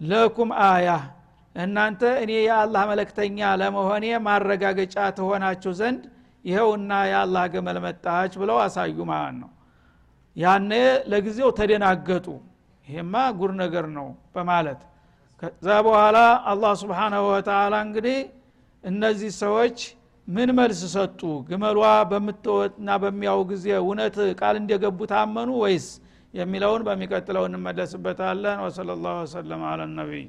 ለኩም 0.00 0.50
አያ 0.66 0.88
እናንተ 1.54 2.02
እኔ 2.22 2.32
የአላህ 2.40 2.82
መለክተኛ 2.90 3.38
ለመሆኔ 3.60 4.06
ማረጋገጫ 4.26 4.96
ትሆናችሁ 5.16 5.72
ዘንድ 5.80 6.02
ይኸውና 6.44 6.92
የአላህ 7.10 7.44
ገመል 7.52 7.78
መጣች 7.84 8.32
ብለው 8.40 8.58
አሳዩ 8.64 8.98
ማለት 9.10 9.36
ነው። 9.42 9.50
ያኔ 10.36 10.70
ለጊዜው 11.10 11.50
ተደናገጡ። 11.58 12.26
ይሄማ 12.86 13.14
ጉር 13.38 13.52
ነገር 13.62 13.86
ነው 13.96 14.06
በማለት 14.34 14.80
ከዛ 15.42 15.66
በኋላ 15.86 16.18
አላህ 16.50 16.72
ስብሓናሁ 16.82 17.22
ወተላ 17.30 17.74
እንግዲህ 17.86 18.18
እነዚህ 18.84 19.30
ሰዎች 19.42 19.78
ምን 20.28 20.48
መልስ 20.58 20.80
ሰጡ? 20.94 21.20
ግመሏ 21.48 21.78
በምትወጥና 22.10 22.88
በሚያው 23.02 23.40
ጊዜ 23.50 23.66
እውነት 23.80 24.16
ቃል 24.40 24.54
እንደገቡ 24.60 24.98
ታመኑ 25.12 25.50
ወይስ? 25.62 25.86
የሚለውን 26.34 26.82
በሚቀጥለው 26.86 27.44
እንመለስበታለን። 27.48 28.58
ወሰለ 28.64 28.90
ላሁ 29.04 29.16
ወሰለም 29.22 29.62
አለ 29.70 29.80
ነቢይ 29.94 30.26